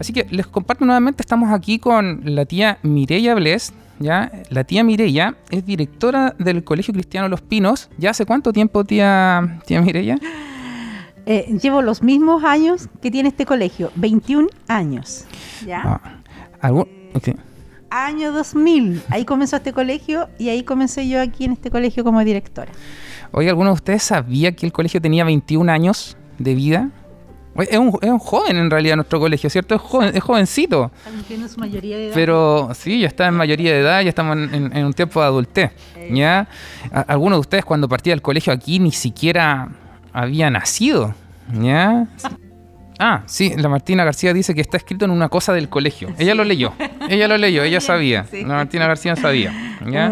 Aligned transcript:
Así 0.00 0.14
que 0.14 0.26
les 0.30 0.46
comparto 0.46 0.86
nuevamente, 0.86 1.22
estamos 1.22 1.52
aquí 1.52 1.78
con 1.78 2.22
la 2.24 2.46
tía 2.46 2.78
Mireya 2.82 3.34
Bles, 3.34 3.74
¿ya? 3.98 4.32
La 4.48 4.64
tía 4.64 4.82
Mireya 4.82 5.36
es 5.50 5.66
directora 5.66 6.34
del 6.38 6.64
Colegio 6.64 6.94
Cristiano 6.94 7.28
Los 7.28 7.42
Pinos. 7.42 7.90
¿Ya 7.98 8.10
hace 8.10 8.24
cuánto 8.24 8.50
tiempo, 8.54 8.82
tía, 8.84 9.60
tía 9.66 9.82
Mireya? 9.82 10.18
Eh, 11.26 11.54
llevo 11.62 11.82
los 11.82 12.02
mismos 12.02 12.44
años 12.44 12.88
que 13.02 13.10
tiene 13.10 13.28
este 13.28 13.44
colegio, 13.44 13.92
21 13.96 14.48
años. 14.68 15.26
¿ya? 15.66 15.82
Ah, 15.84 16.00
¿algún? 16.62 16.88
ok. 17.12 17.36
Año 17.90 18.32
2000, 18.32 19.02
ahí 19.10 19.26
comenzó 19.26 19.56
este 19.56 19.74
colegio 19.74 20.30
y 20.38 20.48
ahí 20.48 20.62
comencé 20.62 21.06
yo 21.08 21.20
aquí 21.20 21.44
en 21.44 21.52
este 21.52 21.70
colegio 21.70 22.04
como 22.04 22.24
directora. 22.24 22.72
Oye, 23.32 23.50
¿alguno 23.50 23.68
de 23.70 23.74
ustedes 23.74 24.02
sabía 24.02 24.56
que 24.56 24.64
el 24.64 24.72
colegio 24.72 24.98
tenía 25.02 25.24
21 25.24 25.70
años 25.70 26.16
de 26.38 26.54
vida? 26.54 26.90
Es 27.56 27.76
un, 27.78 27.88
es 28.00 28.08
un 28.08 28.18
joven 28.18 28.56
en 28.56 28.70
realidad 28.70 28.96
nuestro 28.96 29.18
colegio, 29.20 29.50
¿cierto? 29.50 29.74
Es, 29.74 29.80
joven, 29.80 30.12
es 30.14 30.22
jovencito. 30.22 30.90
Cumpliendo 31.04 31.48
su 31.48 31.58
mayoría 31.60 31.96
de 31.96 32.06
edad. 32.06 32.14
Pero 32.14 32.70
sí, 32.74 33.00
ya 33.00 33.08
está 33.08 33.26
en 33.26 33.34
mayoría 33.34 33.72
de 33.72 33.80
edad, 33.80 34.00
ya 34.02 34.08
estamos 34.08 34.36
en, 34.36 34.54
en- 34.54 34.76
en 34.76 34.84
un 34.86 34.92
tiempo 34.92 35.20
de 35.20 35.26
adultez. 35.26 35.72
¿ya? 36.10 36.48
Algunos 37.06 37.36
de 37.36 37.40
ustedes 37.40 37.64
cuando 37.64 37.88
partía 37.88 38.12
del 38.12 38.22
colegio 38.22 38.52
aquí 38.52 38.78
ni 38.78 38.92
siquiera 38.92 39.68
había 40.12 40.48
nacido. 40.50 41.14
¿ya? 41.60 42.06
Ah, 43.02 43.22
sí, 43.26 43.52
la 43.56 43.68
Martina 43.68 44.04
García 44.04 44.32
dice 44.34 44.54
que 44.54 44.60
está 44.60 44.76
escrito 44.76 45.06
en 45.06 45.10
una 45.10 45.28
cosa 45.30 45.52
del 45.52 45.68
colegio. 45.68 46.10
Ella 46.18 46.34
lo 46.34 46.44
leyó, 46.44 46.72
ella 47.08 47.26
lo 47.28 47.36
leyó, 47.38 47.62
ella 47.62 47.80
sabía. 47.80 48.26
Sí. 48.30 48.42
La 48.42 48.54
Martina 48.54 48.86
García 48.86 49.16
sabía. 49.16 49.52
¿ya? 49.86 50.10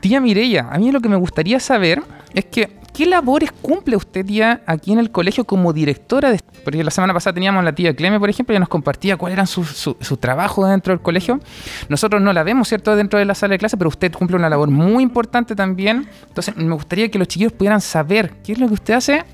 Tía 0.00 0.20
Mireya, 0.20 0.68
a 0.70 0.78
mí 0.78 0.92
lo 0.92 1.00
que 1.00 1.08
me 1.08 1.16
gustaría 1.16 1.58
saber 1.60 2.02
es 2.34 2.44
que, 2.44 2.78
¿qué 2.94 3.06
labores 3.06 3.50
cumple 3.52 3.96
usted, 3.96 4.24
tía, 4.24 4.62
aquí 4.66 4.92
en 4.92 4.98
el 4.98 5.10
colegio 5.10 5.44
como 5.44 5.72
directora? 5.72 6.30
De, 6.30 6.40
porque 6.64 6.84
la 6.84 6.90
semana 6.90 7.14
pasada 7.14 7.34
teníamos 7.34 7.60
a 7.60 7.64
la 7.64 7.74
tía 7.74 7.94
Cleme, 7.94 8.20
por 8.20 8.30
ejemplo, 8.30 8.54
y 8.54 8.58
nos 8.58 8.68
compartía 8.68 9.16
cuál 9.16 9.32
era 9.32 9.46
su, 9.46 9.64
su, 9.64 9.96
su 10.00 10.16
trabajo 10.16 10.66
dentro 10.66 10.92
del 10.92 11.00
colegio. 11.00 11.40
Nosotros 11.88 12.22
no 12.22 12.32
la 12.32 12.42
vemos, 12.42 12.68
¿cierto?, 12.68 12.94
dentro 12.94 13.18
de 13.18 13.24
la 13.24 13.34
sala 13.34 13.52
de 13.52 13.58
clase, 13.58 13.76
pero 13.76 13.88
usted 13.88 14.12
cumple 14.12 14.36
una 14.36 14.48
labor 14.48 14.70
muy 14.70 15.02
importante 15.02 15.56
también. 15.56 16.08
Entonces, 16.28 16.56
me 16.56 16.74
gustaría 16.74 17.10
que 17.10 17.18
los 17.18 17.28
chiquillos 17.28 17.52
pudieran 17.52 17.80
saber 17.80 18.34
qué 18.44 18.52
es 18.52 18.58
lo 18.58 18.68
que 18.68 18.74
usted 18.74 18.94
hace 18.94 19.24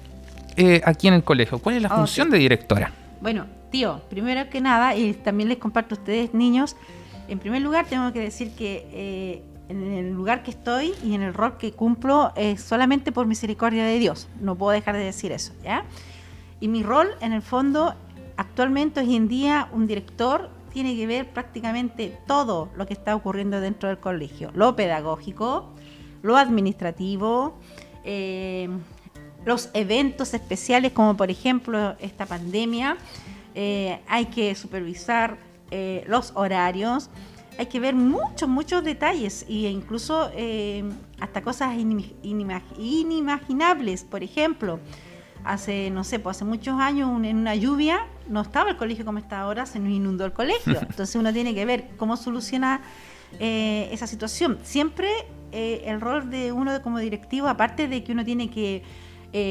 eh, 0.57 0.81
aquí 0.85 1.09
en 1.09 1.15
el 1.15 1.25
colegio. 1.25 1.59
¿Cuál 1.59 1.77
es 1.77 1.83
la 1.83 1.91
función 1.91 2.31
de 2.31 2.39
directora? 2.39 2.93
Bueno, 3.21 3.47
tío, 3.71 4.01
primero 4.09 4.49
que 4.51 4.61
nada, 4.61 4.95
y 4.95 5.15
también 5.15 5.49
les 5.49 5.59
comparto 5.59 5.95
a 5.95 5.99
ustedes, 5.99 6.33
niños, 6.33 6.77
en 7.27 7.39
primer 7.39 7.63
lugar 7.63 7.87
tengo 7.87 8.13
que 8.13 8.21
decir 8.21 8.51
que 8.55 8.87
eh, 8.93 9.43
en 9.69 9.83
el 9.83 10.13
lugar 10.13 10.43
que 10.43 10.51
estoy 10.51 10.93
y 11.03 11.15
en 11.15 11.23
el 11.23 11.35
rol 11.35 11.57
que 11.57 11.73
cumplo 11.73 12.33
es 12.37 12.61
solamente 12.61 13.13
por 13.13 13.27
misericordia 13.27 13.85
de 13.85 13.99
Dios. 13.99 14.29
No 14.41 14.57
puedo 14.57 14.73
dejar 14.73 14.97
de 14.97 15.05
decir 15.05 15.33
eso, 15.33 15.53
¿ya? 15.63 15.85
Y 16.61 16.69
mi 16.69 16.83
rol, 16.83 17.09
en 17.21 17.33
el 17.33 17.43
fondo, 17.43 17.95
actualmente, 18.37 19.01
hoy 19.01 19.17
en 19.17 19.29
día, 19.29 19.69
un 19.73 19.87
director 19.87 20.51
tiene 20.73 20.97
que 20.97 21.07
ver 21.07 21.31
prácticamente 21.31 22.19
todo 22.27 22.69
lo 22.77 22.87
que 22.87 22.95
está 22.95 23.15
ocurriendo 23.15 23.61
dentro 23.61 23.89
del 23.89 23.99
colegio. 23.99 24.51
Lo 24.55 24.75
pedagógico, 24.75 25.71
lo 26.23 26.37
administrativo, 26.37 27.55
eh, 28.03 28.69
los 29.45 29.71
eventos 29.75 30.35
especiales 30.35 30.93
como 30.93 31.17
por 31.17 31.31
ejemplo 31.31 31.97
esta 32.01 32.27
pandemia. 32.27 32.97
eh, 33.55 34.01
hay 34.09 34.27
que 34.27 34.55
supervisar 34.57 35.37
eh, 35.71 36.05
los 36.09 36.33
horarios. 36.35 37.09
Hay 37.59 37.67
que 37.67 37.79
ver 37.79 37.95
muchos, 37.95 38.49
muchos 38.49 38.83
detalles 38.83 39.45
e 39.49 39.69
incluso 39.71 40.29
eh, 40.35 40.85
hasta 41.21 41.43
cosas 41.43 41.77
inim- 41.77 42.13
inimag- 42.23 42.77
inimaginables. 42.79 44.03
Por 44.05 44.23
ejemplo, 44.25 44.81
hace, 45.45 45.91
no 45.91 46.03
sé, 46.03 46.19
pues 46.19 46.37
hace 46.39 46.45
muchos 46.45 46.81
años 46.81 47.09
un- 47.09 47.25
en 47.25 47.37
una 47.37 47.55
lluvia 47.55 48.07
no 48.29 48.41
estaba 48.41 48.71
el 48.71 48.77
colegio 48.77 49.05
como 49.05 49.19
está 49.19 49.41
ahora, 49.41 49.67
se 49.67 49.79
nos 49.79 49.91
inundó 49.93 50.25
el 50.25 50.33
colegio. 50.33 50.79
Entonces 50.83 51.15
uno 51.15 51.33
tiene 51.33 51.55
que 51.55 51.65
ver 51.65 51.91
cómo 51.97 52.17
soluciona 52.17 52.81
eh, 53.39 53.89
esa 53.93 54.07
situación. 54.09 54.59
Siempre 54.65 55.09
eh, 55.53 55.83
el 55.87 56.01
rol 56.01 56.31
de 56.31 56.51
uno 56.51 56.83
como 56.83 56.99
directivo, 56.99 57.47
aparte 57.47 57.87
de 57.87 58.03
que 58.03 58.11
uno 58.13 58.25
tiene 58.25 58.51
que 58.51 58.83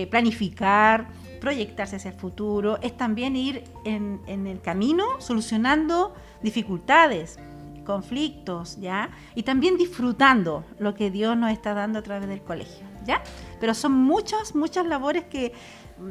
planificar, 0.10 1.08
proyectarse 1.42 1.98
hacia 1.98 2.12
el 2.12 2.18
futuro, 2.18 2.80
es 2.82 2.96
también 2.96 3.36
ir 3.36 3.66
en, 3.84 4.22
en 4.28 4.48
el 4.48 4.62
camino 4.62 5.04
solucionando 5.20 6.14
dificultades, 6.42 7.38
conflictos, 7.84 8.78
¿ya? 8.80 9.12
Y 9.36 9.44
también 9.44 9.78
disfrutando 9.78 10.66
lo 10.80 10.94
que 10.94 11.12
Dios 11.12 11.38
nos 11.38 11.52
está 11.52 11.74
dando 11.74 12.00
a 12.00 12.02
través 12.02 12.28
del 12.28 12.42
colegio, 12.42 12.86
¿ya? 13.06 13.22
Pero 13.60 13.74
son 13.74 13.94
muchas, 13.94 14.56
muchas 14.56 14.86
labores 14.86 15.26
que 15.26 15.54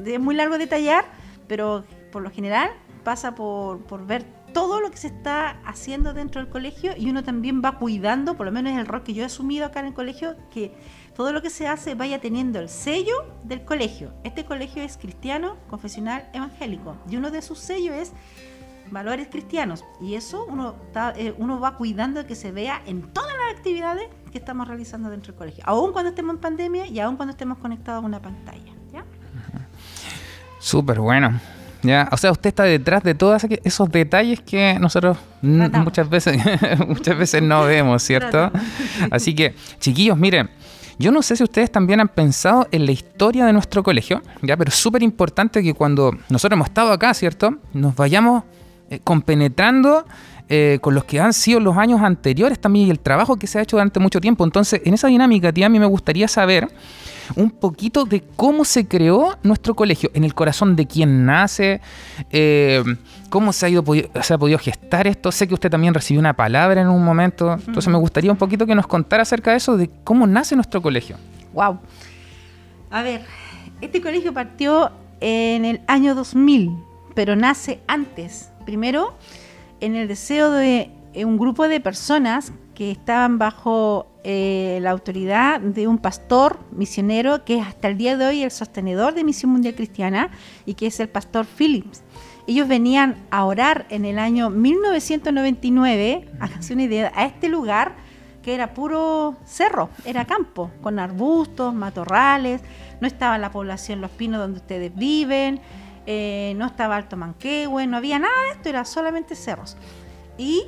es 0.06 0.20
muy 0.20 0.34
largo 0.34 0.58
detallar, 0.58 1.04
pero 1.48 1.84
por 2.10 2.22
lo 2.22 2.30
general 2.30 2.70
pasa 3.04 3.34
por, 3.34 3.82
por 3.84 4.06
ver 4.06 4.24
todo 4.52 4.80
lo 4.80 4.90
que 4.90 4.96
se 4.96 5.08
está 5.08 5.60
haciendo 5.64 6.12
dentro 6.12 6.40
del 6.40 6.50
colegio 6.50 6.92
y 6.96 7.08
uno 7.08 7.24
también 7.24 7.62
va 7.64 7.78
cuidando, 7.78 8.36
por 8.36 8.46
lo 8.46 8.52
menos 8.52 8.72
el 8.78 8.86
rol 8.86 9.02
que 9.02 9.14
yo 9.14 9.22
he 9.22 9.26
asumido 9.26 9.66
acá 9.66 9.80
en 9.80 9.86
el 9.86 9.94
colegio, 9.94 10.36
que 10.50 10.74
todo 11.14 11.32
lo 11.32 11.42
que 11.42 11.50
se 11.50 11.66
hace 11.66 11.94
vaya 11.94 12.20
teniendo 12.20 12.58
el 12.58 12.68
sello 12.68 13.14
del 13.44 13.64
colegio. 13.64 14.12
Este 14.24 14.44
colegio 14.44 14.82
es 14.82 14.96
cristiano, 14.96 15.56
confesional, 15.68 16.28
evangélico 16.32 16.96
y 17.08 17.16
uno 17.16 17.30
de 17.30 17.42
sus 17.42 17.58
sellos 17.58 17.94
es 17.94 18.12
valores 18.92 19.26
cristianos 19.28 19.84
y 20.00 20.14
eso 20.14 20.44
uno, 20.48 20.74
está- 20.86 21.14
eh, 21.16 21.34
uno 21.38 21.58
va 21.58 21.76
cuidando 21.76 22.20
de 22.20 22.26
que 22.26 22.34
se 22.34 22.52
vea 22.52 22.82
en 22.86 23.02
todas 23.02 23.32
las 23.32 23.56
actividades 23.56 24.04
que 24.30 24.38
estamos 24.38 24.68
realizando 24.68 25.10
dentro 25.10 25.32
del 25.32 25.38
colegio, 25.38 25.64
aun 25.66 25.92
cuando 25.92 26.10
estemos 26.10 26.34
en 26.34 26.40
pandemia 26.40 26.86
y 26.86 27.00
aun 27.00 27.16
cuando 27.16 27.32
estemos 27.32 27.58
conectados 27.58 28.02
a 28.02 28.06
una 28.06 28.20
pantalla. 28.20 28.72
¿ya? 28.92 29.04
Súper 30.58 31.00
bueno. 31.00 31.40
Ya, 31.82 32.08
o 32.12 32.16
sea, 32.16 32.30
usted 32.30 32.48
está 32.48 32.62
detrás 32.62 33.02
de 33.02 33.16
todos 33.16 33.42
esos 33.64 33.90
detalles 33.90 34.40
que 34.40 34.78
nosotros 34.78 35.18
Tratamos. 35.40 35.84
muchas 35.86 36.08
veces 36.08 36.38
muchas 36.88 37.18
veces 37.18 37.42
no 37.42 37.64
vemos, 37.64 38.02
¿cierto? 38.04 38.30
Tratamos. 38.50 38.62
Así 39.10 39.34
que, 39.34 39.56
chiquillos, 39.80 40.16
miren, 40.16 40.48
yo 41.00 41.10
no 41.10 41.22
sé 41.22 41.34
si 41.34 41.42
ustedes 41.42 41.72
también 41.72 41.98
han 41.98 42.06
pensado 42.06 42.68
en 42.70 42.86
la 42.86 42.92
historia 42.92 43.46
de 43.46 43.52
nuestro 43.52 43.82
colegio, 43.82 44.22
ya, 44.42 44.56
pero 44.56 44.68
es 44.68 44.76
súper 44.76 45.02
importante 45.02 45.60
que 45.60 45.74
cuando 45.74 46.12
nosotros 46.28 46.56
hemos 46.56 46.68
estado 46.68 46.92
acá, 46.92 47.12
¿cierto? 47.14 47.56
Nos 47.72 47.96
vayamos 47.96 48.44
eh, 48.92 49.00
compenetrando 49.02 50.04
eh, 50.50 50.80
con 50.82 50.94
los 50.94 51.04
que 51.04 51.18
han 51.18 51.32
sido 51.32 51.60
los 51.60 51.78
años 51.78 52.02
anteriores 52.02 52.58
también 52.58 52.88
y 52.88 52.90
el 52.90 52.98
trabajo 53.00 53.36
que 53.36 53.46
se 53.46 53.58
ha 53.58 53.62
hecho 53.62 53.76
durante 53.78 53.98
mucho 54.00 54.20
tiempo. 54.20 54.44
Entonces, 54.44 54.82
en 54.84 54.92
esa 54.92 55.08
dinámica, 55.08 55.50
tía, 55.50 55.64
a 55.64 55.68
mí 55.70 55.78
me 55.78 55.86
gustaría 55.86 56.28
saber 56.28 56.68
un 57.34 57.50
poquito 57.50 58.04
de 58.04 58.22
cómo 58.36 58.66
se 58.66 58.86
creó 58.86 59.38
nuestro 59.42 59.74
colegio, 59.74 60.10
en 60.12 60.24
el 60.24 60.34
corazón 60.34 60.76
de 60.76 60.86
quién 60.86 61.24
nace, 61.24 61.80
eh, 62.30 62.84
cómo 63.30 63.54
se 63.54 63.64
ha, 63.64 63.68
ido, 63.70 63.82
se 64.20 64.34
ha 64.34 64.36
podido 64.36 64.58
gestar 64.58 65.06
esto. 65.06 65.32
Sé 65.32 65.48
que 65.48 65.54
usted 65.54 65.70
también 65.70 65.94
recibió 65.94 66.20
una 66.20 66.34
palabra 66.34 66.82
en 66.82 66.88
un 66.88 67.02
momento, 67.02 67.54
entonces 67.54 67.88
me 67.88 67.96
gustaría 67.96 68.30
un 68.30 68.36
poquito 68.36 68.66
que 68.66 68.74
nos 68.74 68.86
contara 68.86 69.22
acerca 69.22 69.52
de 69.52 69.56
eso, 69.56 69.78
de 69.78 69.88
cómo 70.04 70.26
nace 70.26 70.54
nuestro 70.54 70.82
colegio. 70.82 71.16
Wow. 71.54 71.78
A 72.90 73.02
ver, 73.02 73.22
este 73.80 74.02
colegio 74.02 74.34
partió 74.34 74.92
en 75.20 75.64
el 75.64 75.80
año 75.86 76.14
2000, 76.14 76.76
pero 77.14 77.36
nace 77.36 77.80
antes. 77.86 78.51
Primero, 78.64 79.14
en 79.80 79.96
el 79.96 80.08
deseo 80.08 80.50
de 80.50 80.90
eh, 81.14 81.24
un 81.24 81.38
grupo 81.38 81.68
de 81.68 81.80
personas 81.80 82.52
que 82.74 82.90
estaban 82.90 83.38
bajo 83.38 84.06
eh, 84.24 84.78
la 84.80 84.90
autoridad 84.90 85.60
de 85.60 85.86
un 85.86 85.98
pastor 85.98 86.58
misionero 86.70 87.44
que 87.44 87.58
es 87.58 87.66
hasta 87.66 87.88
el 87.88 87.98
día 87.98 88.16
de 88.16 88.26
hoy 88.26 88.42
el 88.42 88.50
sostenedor 88.50 89.14
de 89.14 89.24
Misión 89.24 89.52
Mundial 89.52 89.74
Cristiana 89.74 90.30
y 90.64 90.74
que 90.74 90.86
es 90.86 91.00
el 91.00 91.08
pastor 91.08 91.44
Phillips. 91.44 92.02
Ellos 92.46 92.66
venían 92.66 93.16
a 93.30 93.44
orar 93.44 93.86
en 93.90 94.04
el 94.04 94.18
año 94.18 94.50
1999, 94.50 96.28
háganse 96.40 96.72
una 96.72 96.84
idea, 96.84 97.12
a 97.14 97.26
este 97.26 97.48
lugar 97.48 97.94
que 98.42 98.54
era 98.54 98.74
puro 98.74 99.36
cerro, 99.44 99.90
era 100.04 100.24
campo, 100.24 100.70
con 100.82 100.98
arbustos, 100.98 101.72
matorrales, 101.74 102.60
no 103.00 103.06
estaba 103.06 103.38
la 103.38 103.52
población 103.52 104.00
Los 104.00 104.10
Pinos 104.10 104.40
donde 104.40 104.58
ustedes 104.58 104.94
viven, 104.94 105.60
eh, 106.06 106.54
no 106.56 106.66
estaba 106.66 106.96
Alto 106.96 107.16
Manquehue, 107.16 107.86
no 107.86 107.96
había 107.96 108.18
nada 108.18 108.34
de 108.46 108.50
esto, 108.52 108.68
era 108.68 108.84
solamente 108.84 109.34
cerros. 109.34 109.76
Y 110.38 110.64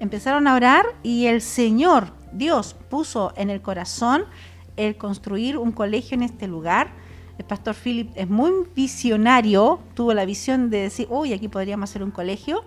empezaron 0.00 0.46
a 0.46 0.54
orar 0.54 0.84
y 1.02 1.26
el 1.26 1.40
Señor, 1.40 2.12
Dios, 2.32 2.76
puso 2.88 3.32
en 3.36 3.50
el 3.50 3.62
corazón 3.62 4.24
el 4.76 4.96
construir 4.96 5.56
un 5.56 5.72
colegio 5.72 6.16
en 6.16 6.22
este 6.22 6.48
lugar. 6.48 6.88
El 7.38 7.44
pastor 7.44 7.74
Philip 7.74 8.10
es 8.14 8.28
muy 8.28 8.52
visionario, 8.74 9.80
tuvo 9.94 10.14
la 10.14 10.24
visión 10.24 10.70
de 10.70 10.78
decir, 10.78 11.06
uy, 11.10 11.32
aquí 11.32 11.48
podríamos 11.48 11.90
hacer 11.90 12.02
un 12.02 12.10
colegio, 12.10 12.64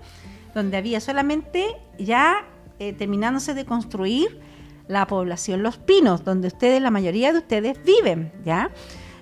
donde 0.54 0.78
había 0.78 1.00
solamente 1.00 1.68
ya 2.00 2.46
eh, 2.80 2.94
terminándose 2.94 3.54
de 3.54 3.66
construir 3.66 4.40
la 4.88 5.06
población 5.08 5.63
Los 5.63 5.78
Pinos, 5.78 6.24
donde 6.24 6.48
ustedes, 6.48 6.81
la 6.81 6.92
mayoría 6.92 7.31
de 7.31 7.40
ustedes 7.40 7.78
viven, 7.84 8.31
¿ya? 8.46 8.72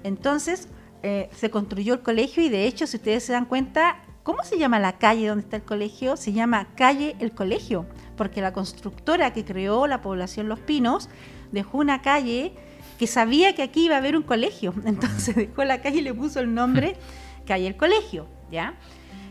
Entonces, 0.03 0.67
eh, 1.07 1.29
se 1.35 1.51
construyó 1.51 1.93
el 1.93 1.99
colegio 1.99 2.41
y 2.41 2.49
de 2.49 2.65
hecho, 2.65 2.87
si 2.87 2.97
ustedes 2.97 3.23
se 3.23 3.31
dan 3.31 3.45
cuenta, 3.45 3.97
¿cómo 4.23 4.43
se 4.43 4.57
llama 4.57 4.79
la 4.79 4.97
calle 4.97 5.27
donde 5.27 5.43
está 5.43 5.57
el 5.57 5.61
colegio? 5.61 6.17
Se 6.17 6.33
llama 6.33 6.69
calle 6.75 7.15
El 7.19 7.31
Colegio, 7.31 7.85
porque 8.17 8.41
la 8.41 8.53
constructora 8.53 9.31
que 9.31 9.45
creó 9.45 9.85
la 9.85 10.01
población 10.01 10.49
Los 10.49 10.59
Pinos 10.61 11.09
dejó 11.51 11.77
una 11.77 12.01
calle 12.01 12.53
que 12.97 13.05
sabía 13.05 13.53
que 13.53 13.61
aquí 13.61 13.85
iba 13.85 13.93
a 13.93 13.99
haber 13.99 14.17
un 14.17 14.23
colegio, 14.23 14.73
entonces 14.85 15.35
dejó 15.35 15.63
la 15.63 15.79
calle 15.79 15.99
y 15.99 16.01
le 16.01 16.15
puso 16.15 16.39
el 16.39 16.51
nombre 16.51 16.97
calle 17.45 17.67
El 17.67 17.77
Colegio, 17.77 18.25
¿ya? 18.49 18.73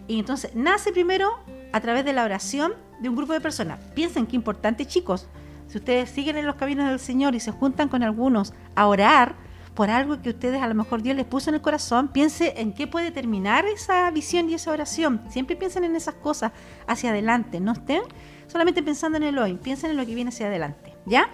Y 0.07 0.21
entonces 0.21 0.55
nace 0.55 0.93
primero 0.93 1.41
a 1.73 1.81
través 1.81 2.05
de 2.05 2.13
la 2.13 2.23
oración 2.23 2.75
de 3.01 3.09
un 3.09 3.17
grupo 3.17 3.33
de 3.33 3.41
personas. 3.41 3.81
Piensen 3.97 4.29
qué 4.29 4.37
importante, 4.37 4.87
chicos. 4.87 5.27
Si 5.67 5.79
ustedes 5.79 6.09
siguen 6.09 6.37
en 6.37 6.47
los 6.47 6.55
caminos 6.55 6.89
del 6.89 7.01
Señor 7.01 7.35
y 7.35 7.41
se 7.41 7.51
juntan 7.51 7.89
con 7.89 8.05
algunos 8.05 8.55
a 8.77 8.87
orar 8.87 9.43
por 9.75 9.91
algo 9.91 10.23
que 10.23 10.31
ustedes 10.31 10.63
a 10.63 10.69
lo 10.69 10.75
mejor 10.75 11.03
Dios 11.03 11.17
les 11.17 11.27
puso 11.27 11.51
en 11.51 11.57
el 11.57 11.61
corazón, 11.61 12.09
piense 12.09 12.55
en 12.61 12.73
qué 12.73 12.87
puede 12.87 13.11
terminar 13.11 13.67
esa 13.67 14.11
visión 14.11 14.49
y 14.49 14.55
esa 14.55 14.71
oración. 14.71 15.21
Siempre 15.29 15.57
piensen 15.57 15.85
en 15.85 15.97
esas 15.97 16.15
cosas 16.15 16.53
hacia 16.87 17.11
adelante, 17.11 17.61
no 17.61 17.73
estén 17.73 18.03
solamente 18.47 18.83
pensando 18.83 19.17
en 19.17 19.25
el 19.25 19.39
hoy, 19.39 19.55
piensen 19.55 19.91
en 19.91 19.97
lo 19.97 20.07
que 20.07 20.15
viene 20.15 20.29
hacia 20.29 20.47
adelante, 20.47 20.95
¿ya? 21.07 21.29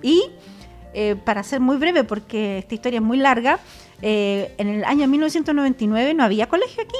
Y 0.00 0.22
eh, 0.94 1.16
para 1.16 1.42
ser 1.42 1.60
muy 1.60 1.76
breve, 1.76 2.04
porque 2.04 2.58
esta 2.58 2.74
historia 2.74 2.98
es 2.98 3.04
muy 3.04 3.16
larga, 3.16 3.58
eh, 4.00 4.54
en 4.58 4.68
el 4.68 4.84
año 4.84 5.08
1999 5.08 6.14
no 6.14 6.24
había 6.24 6.48
colegio 6.48 6.82
aquí 6.82 6.98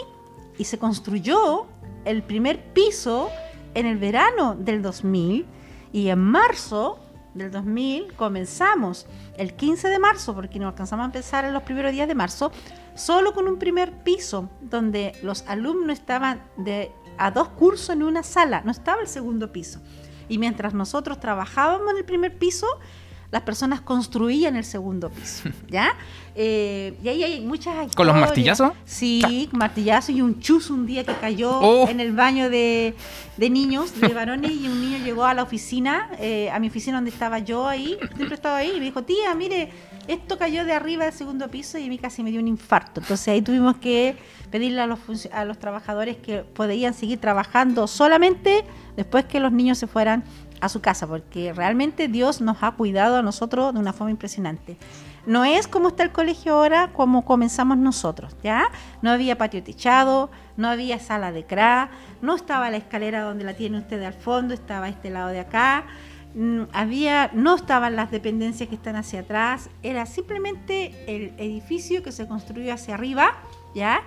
y 0.58 0.64
se 0.64 0.79
construyó 0.79 1.67
el 2.05 2.23
primer 2.23 2.73
piso 2.73 3.31
en 3.75 3.87
el 3.87 3.99
verano 3.99 4.55
del 4.55 4.82
2000 4.82 5.46
y 5.93 6.08
en 6.08 6.19
marzo 6.19 6.99
del 7.34 7.50
2000 7.50 8.14
comenzamos 8.14 9.06
el 9.37 9.55
15 9.55 9.88
de 9.88 9.99
marzo, 9.99 10.34
porque 10.34 10.58
nos 10.58 10.69
alcanzamos 10.69 11.05
a 11.05 11.06
empezar 11.06 11.44
en 11.44 11.52
los 11.52 11.62
primeros 11.62 11.93
días 11.93 12.08
de 12.08 12.14
marzo, 12.14 12.52
solo 12.94 13.32
con 13.32 13.49
un 13.49 13.58
primer 13.58 13.93
piso 14.02 14.50
donde 14.61 15.12
los 15.23 15.43
alumnos 15.49 15.99
estaban 15.99 16.43
de 16.56 16.93
a 17.19 17.31
dos 17.31 17.49
cursos 17.49 17.90
en 17.90 18.02
una 18.02 18.23
sala, 18.23 18.62
no 18.64 18.70
estaba 18.70 19.00
el 19.00 19.08
segundo 19.08 19.52
piso. 19.52 19.81
Y 20.29 20.38
mientras 20.38 20.75
nosotros 20.75 21.20
trabajábamos 21.20 21.90
en 21.93 21.99
el 21.99 22.05
primer 22.05 22.38
piso, 22.38 22.67
las 23.32 23.43
personas 23.43 23.81
construían 23.81 24.55
el 24.56 24.64
segundo 24.64 25.11
piso, 25.11 25.49
¿ya? 25.69 25.88
Eh, 26.34 26.94
y 27.02 27.08
ahí 27.08 27.25
hay 27.25 27.40
muchas 27.40 27.73
historias. 27.75 27.96
¿Con 27.96 28.06
los 28.06 28.14
martillazos? 28.17 28.73
Sí, 28.84 29.49
martillazos 29.52 30.11
y 30.14 30.23
un 30.23 30.38
chus 30.38 30.70
un 30.70 30.87
día 30.87 31.02
que 31.05 31.14
cayó 31.14 31.50
Oh. 31.61 31.88
en 31.88 31.99
el 32.00 32.12
baño 32.12 32.49
de, 32.50 32.94
de 33.37 33.50
niños, 33.50 33.99
de 34.00 34.08
varones, 34.08 34.52
y 34.52 34.69
un 34.69 34.81
niño 34.81 35.05
llegó 35.05 35.25
a 35.25 35.34
la 35.34 35.43
oficina, 35.43 36.11
eh, 36.20 36.50
a 36.50 36.58
mi 36.61 36.69
oficina 36.69 36.99
donde 36.99 37.11
estaba 37.11 37.38
yo 37.40 37.67
ahí, 37.67 37.99
siempre 38.17 38.34
estaba 38.34 38.58
ahí, 38.58 38.73
y 38.76 38.79
me 38.79 38.84
dijo, 38.84 39.02
tía, 39.02 39.34
mire, 39.34 39.70
esto 40.08 40.37
cayó 40.38 40.64
de 40.64 40.73
arriba 40.73 41.05
del 41.05 41.14
segundo 41.14 41.49
piso 41.49 41.79
y 41.79 41.87
a 41.87 41.88
mí 41.88 41.96
casi 41.99 42.23
me 42.23 42.31
dio 42.31 42.40
un 42.40 42.49
infarto. 42.49 43.00
Entonces 43.00 43.29
ahí 43.29 43.40
tuvimos 43.43 43.76
que 43.76 44.17
pedirle 44.50 44.81
a 44.81 44.87
los, 44.87 44.99
a 45.32 45.44
los 45.44 45.58
trabajadores 45.58 46.17
que 46.19 46.38
podían 46.40 46.93
seguir 46.93 47.19
trabajando 47.19 47.87
solamente 47.87 48.64
después 48.96 49.25
que 49.25 49.40
los 49.40 49.52
niños 49.52 49.79
se 49.79 49.87
fueran 49.87 50.25
a 50.62 50.69
su 50.69 50.81
casa, 50.81 51.09
porque 51.09 51.53
realmente 51.53 52.06
Dios 52.06 52.41
nos 52.41 52.62
ha 52.62 52.70
cuidado 52.70 53.17
a 53.17 53.23
nosotros 53.23 53.75
de 53.75 53.81
una 53.81 53.93
forma 53.93 54.12
impresionante. 54.12 54.76
No 55.26 55.44
es 55.44 55.67
como 55.67 55.88
está 55.88 56.05
el 56.05 56.12
colegio 56.12 56.55
ahora, 56.55 56.93
como 56.93 57.25
comenzamos 57.25 57.76
nosotros, 57.79 58.37
¿ya? 58.44 58.70
No 59.03 59.11
había 59.11 59.37
patio 59.37 59.62
techado, 59.64 60.31
no 60.56 60.69
había 60.69 61.00
sala 61.00 61.32
de 61.32 61.44
CRA, 61.44 61.91
no 62.23 62.37
estaba 62.37 62.70
la 62.70 62.76
escalera 62.76 63.23
donde 63.23 63.43
la 63.43 63.55
tiene 63.55 63.79
usted 63.79 64.00
al 64.05 64.14
fondo, 64.14 64.55
estaba 64.55 64.88
este 64.88 65.11
lado 65.11 65.31
de 65.31 65.41
acá, 65.41 65.85
mm, 66.37 66.62
había, 66.73 67.31
no 67.35 67.56
estaban 67.56 67.97
las 67.97 68.12
dependencias 68.12 68.69
que 68.69 68.76
están 68.76 68.94
hacia 68.94 69.20
atrás, 69.20 69.69
era 69.82 70.06
simplemente 70.06 70.94
el 71.08 71.35
edificio 71.38 72.05
que 72.05 72.12
se 72.12 72.29
construyó 72.29 72.73
hacia 72.73 72.94
arriba, 72.94 73.32
¿ya? 73.75 74.03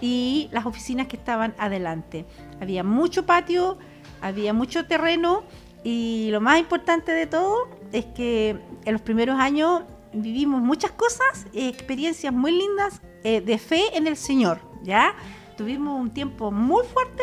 Y 0.00 0.48
las 0.50 0.66
oficinas 0.66 1.06
que 1.06 1.16
estaban 1.16 1.54
adelante. 1.56 2.26
Había 2.60 2.82
mucho 2.82 3.26
patio, 3.26 3.78
había 4.20 4.52
mucho 4.52 4.86
terreno 4.86 5.44
y 5.84 6.28
lo 6.32 6.40
más 6.40 6.58
importante 6.58 7.12
de 7.12 7.26
todo 7.26 7.68
es 7.92 8.06
que 8.06 8.56
en 8.84 8.92
los 8.92 9.02
primeros 9.02 9.38
años 9.38 9.82
vivimos 10.12 10.60
muchas 10.62 10.90
cosas, 10.92 11.46
eh, 11.52 11.68
experiencias 11.68 12.32
muy 12.32 12.52
lindas 12.52 13.00
eh, 13.22 13.40
de 13.40 13.58
fe 13.58 13.96
en 13.96 14.06
el 14.06 14.16
Señor, 14.16 14.58
¿ya? 14.82 15.14
Tuvimos 15.56 16.00
un 16.00 16.10
tiempo 16.10 16.50
muy 16.50 16.84
fuerte 16.86 17.22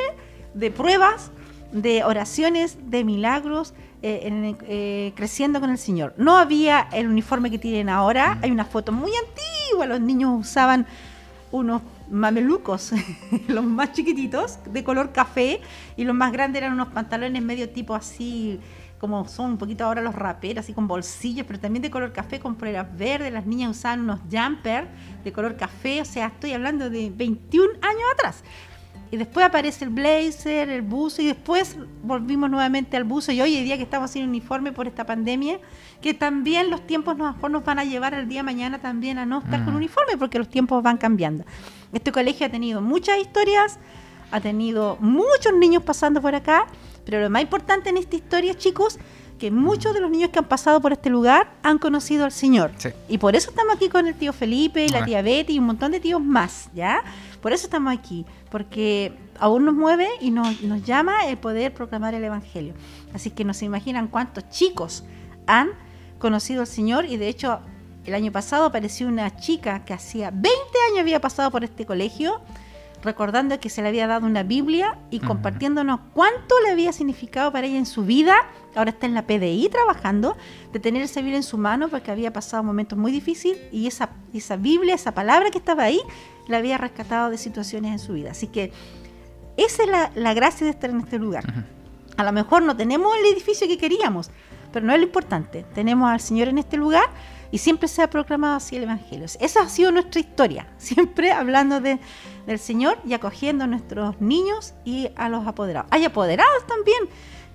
de 0.53 0.71
pruebas, 0.71 1.31
de 1.71 2.03
oraciones, 2.03 2.77
de 2.89 3.03
milagros, 3.03 3.73
eh, 4.01 4.21
en- 4.23 4.57
eh, 4.67 5.13
creciendo 5.15 5.59
con 5.59 5.69
el 5.69 5.77
Señor. 5.77 6.13
No 6.17 6.37
había 6.37 6.87
el 6.91 7.07
uniforme 7.07 7.49
que 7.51 7.59
tienen 7.59 7.87
ahora, 7.89 8.37
hay 8.41 8.51
una 8.51 8.65
foto 8.65 8.91
muy 8.91 9.11
antigua, 9.15 9.85
los 9.85 10.01
niños 10.01 10.39
usaban 10.39 10.85
unos 11.51 11.81
mamelucos, 12.11 12.91
los 13.47 13.63
más 13.63 13.93
chiquititos, 13.93 14.59
de 14.65 14.83
color 14.83 15.11
café, 15.11 15.61
y 15.95 16.03
los 16.03 16.15
más 16.15 16.31
grandes 16.31 16.61
eran 16.61 16.73
unos 16.73 16.89
pantalones 16.89 17.41
medio 17.41 17.69
tipo 17.69 17.95
así, 17.95 18.59
como 18.99 19.27
son 19.27 19.51
un 19.51 19.57
poquito 19.57 19.85
ahora 19.85 20.01
los 20.01 20.13
raperos, 20.13 20.63
así 20.63 20.73
con 20.73 20.87
bolsillos, 20.87 21.47
pero 21.47 21.59
también 21.59 21.81
de 21.81 21.89
color 21.89 22.11
café, 22.11 22.39
con 22.39 22.55
poleras 22.55 22.95
verdes, 22.95 23.33
las 23.33 23.45
niñas 23.45 23.71
usaban 23.71 24.01
unos 24.01 24.19
jumpers 24.31 24.87
de 25.23 25.31
color 25.31 25.55
café, 25.55 26.01
o 26.01 26.05
sea, 26.05 26.27
estoy 26.27 26.53
hablando 26.53 26.89
de 26.89 27.09
21 27.09 27.73
años 27.81 28.03
atrás. 28.13 28.43
Y 29.11 29.17
después 29.17 29.45
aparece 29.45 29.83
el 29.83 29.89
blazer, 29.89 30.69
el 30.69 30.81
buzo, 30.83 31.21
y 31.21 31.25
después 31.27 31.75
volvimos 32.01 32.49
nuevamente 32.49 32.95
al 32.95 33.03
buzo. 33.03 33.33
Y 33.33 33.41
hoy 33.41 33.57
en 33.57 33.65
día 33.65 33.75
que 33.75 33.83
estamos 33.83 34.09
sin 34.11 34.23
uniforme 34.23 34.71
por 34.71 34.87
esta 34.87 35.05
pandemia, 35.05 35.59
que 36.01 36.13
también 36.13 36.69
los 36.69 36.87
tiempos 36.87 37.17
nos, 37.17 37.35
nos 37.49 37.65
van 37.65 37.79
a 37.79 37.83
llevar 37.83 38.13
el 38.13 38.27
día 38.29 38.39
de 38.39 38.43
mañana 38.43 38.79
también 38.79 39.17
a 39.17 39.25
no 39.25 39.39
estar 39.39 39.65
con 39.65 39.73
Mm. 39.73 39.77
uniforme, 39.77 40.17
porque 40.17 40.37
los 40.39 40.47
tiempos 40.49 40.81
van 40.81 40.97
cambiando. 40.97 41.43
Este 41.91 42.11
colegio 42.13 42.45
ha 42.47 42.49
tenido 42.49 42.81
muchas 42.81 43.17
historias, 43.19 43.79
ha 44.31 44.39
tenido 44.39 44.95
muchos 45.01 45.53
niños 45.59 45.83
pasando 45.83 46.21
por 46.21 46.33
acá, 46.33 46.67
pero 47.05 47.19
lo 47.19 47.29
más 47.29 47.41
importante 47.41 47.89
en 47.89 47.97
esta 47.97 48.15
historia, 48.15 48.53
chicos, 48.57 48.97
que 49.37 49.51
muchos 49.51 49.93
de 49.93 49.99
los 49.99 50.09
niños 50.09 50.29
que 50.29 50.39
han 50.39 50.45
pasado 50.45 50.79
por 50.79 50.93
este 50.93 51.09
lugar 51.09 51.51
han 51.63 51.79
conocido 51.79 52.23
al 52.25 52.31
Señor. 52.31 52.71
Sí. 52.77 52.89
Y 53.09 53.17
por 53.17 53.35
eso 53.35 53.49
estamos 53.49 53.75
aquí 53.75 53.89
con 53.89 54.07
el 54.07 54.13
tío 54.15 54.31
Felipe, 54.31 54.87
la 54.87 55.03
tía 55.03 55.21
Betty 55.21 55.53
y 55.55 55.59
un 55.59 55.65
montón 55.65 55.91
de 55.91 55.99
tíos 55.99 56.21
más, 56.21 56.69
¿ya? 56.75 57.03
Por 57.41 57.51
eso 57.51 57.65
estamos 57.65 57.91
aquí, 57.91 58.23
porque 58.51 59.17
aún 59.39 59.65
nos 59.65 59.73
mueve 59.73 60.07
y 60.19 60.29
nos, 60.29 60.61
nos 60.61 60.83
llama 60.83 61.25
el 61.27 61.37
poder 61.37 61.73
proclamar 61.73 62.13
el 62.13 62.23
Evangelio. 62.23 62.73
Así 63.13 63.31
que 63.31 63.45
no 63.45 63.55
se 63.55 63.65
imaginan 63.65 64.07
cuántos 64.07 64.47
chicos 64.49 65.03
han 65.47 65.69
conocido 66.19 66.61
al 66.61 66.67
Señor 66.67 67.05
y 67.05 67.17
de 67.17 67.29
hecho 67.29 67.61
el 68.05 68.13
año 68.13 68.31
pasado 68.31 68.65
apareció 68.65 69.07
una 69.07 69.35
chica 69.37 69.85
que 69.85 69.93
hacía 69.93 70.29
20 70.31 70.49
años 70.89 70.99
había 70.99 71.21
pasado 71.21 71.49
por 71.49 71.63
este 71.63 71.85
colegio 71.85 72.41
recordando 73.03 73.59
que 73.59 73.69
se 73.69 73.81
le 73.81 73.89
había 73.89 74.07
dado 74.07 74.25
una 74.25 74.43
Biblia 74.43 74.97
y 75.09 75.19
compartiéndonos 75.19 75.99
cuánto 76.13 76.55
le 76.63 76.71
había 76.71 76.93
significado 76.93 77.51
para 77.51 77.67
ella 77.67 77.77
en 77.77 77.85
su 77.85 78.03
vida. 78.05 78.35
Ahora 78.75 78.91
está 78.91 79.05
en 79.05 79.13
la 79.13 79.23
PDI 79.23 79.69
trabajando, 79.69 80.37
de 80.71 80.79
tener 80.79 81.01
esa 81.01 81.19
Biblia 81.21 81.37
en 81.37 81.43
su 81.43 81.57
mano 81.57 81.89
porque 81.89 82.11
había 82.11 82.31
pasado 82.31 82.63
momentos 82.63 82.97
muy 82.97 83.11
difíciles 83.11 83.59
y 83.71 83.87
esa, 83.87 84.09
esa 84.33 84.55
Biblia, 84.55 84.95
esa 84.95 85.13
palabra 85.13 85.49
que 85.49 85.57
estaba 85.57 85.83
ahí, 85.83 85.99
la 86.47 86.57
había 86.57 86.77
rescatado 86.77 87.29
de 87.29 87.37
situaciones 87.37 87.91
en 87.91 87.99
su 87.99 88.13
vida. 88.13 88.31
Así 88.31 88.47
que 88.47 88.71
esa 89.57 89.83
es 89.83 89.89
la, 89.89 90.11
la 90.15 90.33
gracia 90.33 90.65
de 90.65 90.71
estar 90.71 90.89
en 90.89 90.99
este 91.01 91.17
lugar. 91.19 91.43
A 92.17 92.23
lo 92.23 92.31
mejor 92.31 92.61
no 92.63 92.75
tenemos 92.75 93.15
el 93.17 93.25
edificio 93.33 93.67
que 93.67 93.77
queríamos, 93.77 94.29
pero 94.71 94.85
no 94.85 94.93
es 94.93 94.99
lo 94.99 95.05
importante. 95.05 95.65
Tenemos 95.73 96.09
al 96.09 96.19
Señor 96.19 96.47
en 96.47 96.57
este 96.57 96.77
lugar 96.77 97.05
y 97.51 97.57
siempre 97.57 97.87
se 97.87 98.01
ha 98.01 98.09
proclamado 98.09 98.55
así 98.55 98.75
el 98.77 98.83
Evangelio. 98.83 99.25
Esa 99.39 99.61
ha 99.61 99.69
sido 99.69 99.91
nuestra 99.91 100.19
historia, 100.21 100.67
siempre 100.77 101.31
hablando 101.31 101.79
de- 101.81 101.99
del 102.47 102.59
Señor 102.59 102.97
y 103.05 103.13
acogiendo 103.13 103.65
a 103.65 103.67
nuestros 103.67 104.19
niños 104.21 104.73
y 104.85 105.09
a 105.15 105.29
los 105.29 105.45
apoderados. 105.47 105.89
Hay 105.91 106.05
apoderados 106.05 106.65
también 106.67 106.97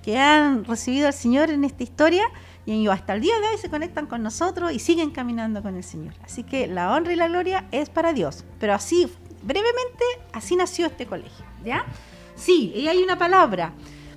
que 0.02 0.19
han 0.19 0.64
recibido 0.64 1.09
al 1.09 1.14
Señor 1.14 1.50
en 1.50 1.64
esta 1.64 1.83
historia 1.83 2.25
y 2.67 2.87
hasta 2.89 3.15
el 3.15 3.21
día 3.21 3.39
de 3.41 3.47
hoy 3.49 3.59
se 3.59 3.71
conectan 3.71 4.07
con 4.07 4.23
nosotros 4.23 4.73
y 4.73 4.79
siguen 4.81 5.11
caminando 5.11 5.63
con 5.63 5.77
el 5.77 5.85
Señor. 5.85 6.15
Así 6.25 6.43
que 6.43 6.67
la 6.67 6.93
honra 6.93 7.13
y 7.13 7.17
la 7.17 7.29
gloria 7.29 7.67
es 7.71 7.89
para 7.91 8.13
Dios. 8.13 8.45
Pero 8.59 8.75
así, 8.75 9.05
brevemente, 9.43 10.05
así 10.33 10.57
nació 10.57 10.87
este 10.87 11.07
colegio. 11.07 11.45
¿Ya? 11.65 11.85
Sí, 12.35 12.73
y 12.75 12.89
hay 12.89 13.03
una 13.03 13.17
palabra, 13.17 13.73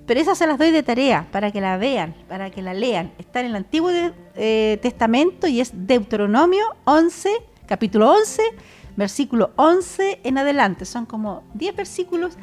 pero 0.06 0.20
esas 0.20 0.38
se 0.38 0.48
las 0.48 0.58
doy 0.58 0.72
de 0.72 0.82
tarea 0.84 1.28
para 1.32 1.52
que 1.52 1.62
la 1.62 1.78
vean, 1.78 2.16
para 2.28 2.50
que 2.50 2.62
la 2.64 2.74
lean. 2.74 3.12
Está 3.20 3.40
en 3.42 3.46
el 3.48 3.56
Antiguo 3.56 3.90
de- 3.92 4.14
eh, 4.36 4.80
Testamento 4.82 5.48
y 5.48 5.62
es 5.62 5.72
Deuteronomio 5.74 6.66
11, 6.86 7.30
capítulo 7.68 8.12
11, 8.12 8.42
versículo 8.98 9.52
11 9.58 10.20
en 10.24 10.38
adelante. 10.40 10.86
Son 10.86 11.06
como 11.06 11.44
10 11.54 11.76
versículos 11.76 12.34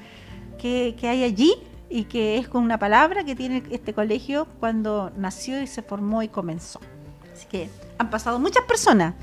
que, 0.59 0.95
que 0.99 1.09
hay 1.09 1.25
allí 1.25 1.55
y 1.89 2.05
que 2.05 2.39
es 2.39 2.49
con 2.49 2.63
una 2.63 2.79
palabra 2.79 3.25
que 3.25 3.37
tiene 3.37 3.63
este 3.71 3.95
colegio 3.95 4.47
cuando 4.61 5.13
nació 5.17 5.61
y 5.63 5.67
se 5.67 5.83
formó 5.83 6.23
y 6.23 6.29
comenzó. 6.29 6.81
Así 7.33 7.47
que 7.47 7.71
han 7.99 8.11
pasado 8.11 8.39
muchas 8.39 8.65
personas, 8.65 9.15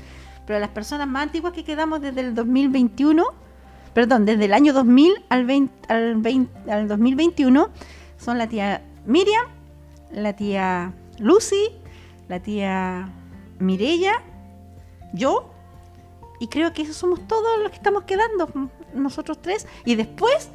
pero 0.46 0.58
las 0.58 0.70
personas 0.70 1.08
más 1.08 1.24
antiguas 1.24 1.52
que 1.52 1.64
quedamos 1.64 2.00
desde 2.00 2.20
el 2.20 2.34
2021, 2.34 3.24
perdón, 3.92 4.24
desde 4.24 4.46
el 4.46 4.54
año 4.54 4.72
2000 4.72 5.24
al, 5.28 5.44
20 5.44 5.92
al, 5.92 6.16
20 6.16 6.70
al 6.70 6.88
2021 6.88 7.68
son 8.18 8.38
la 8.38 8.48
tía 8.48 8.82
Miriam, 9.06 9.44
la 10.10 10.34
tía 10.34 10.92
Lucy, 11.18 11.70
la 12.28 12.40
tía 12.40 13.08
Mirella, 13.58 14.22
yo, 15.12 15.50
y 16.40 16.48
creo 16.48 16.72
que 16.72 16.82
esos 16.82 16.96
somos 16.96 17.26
todos 17.26 17.58
los 17.60 17.70
que 17.70 17.76
estamos 17.76 18.04
quedando, 18.04 18.48
nosotros 18.94 19.40
tres. 19.40 19.66
Y 19.84 19.94
después, 19.94 20.50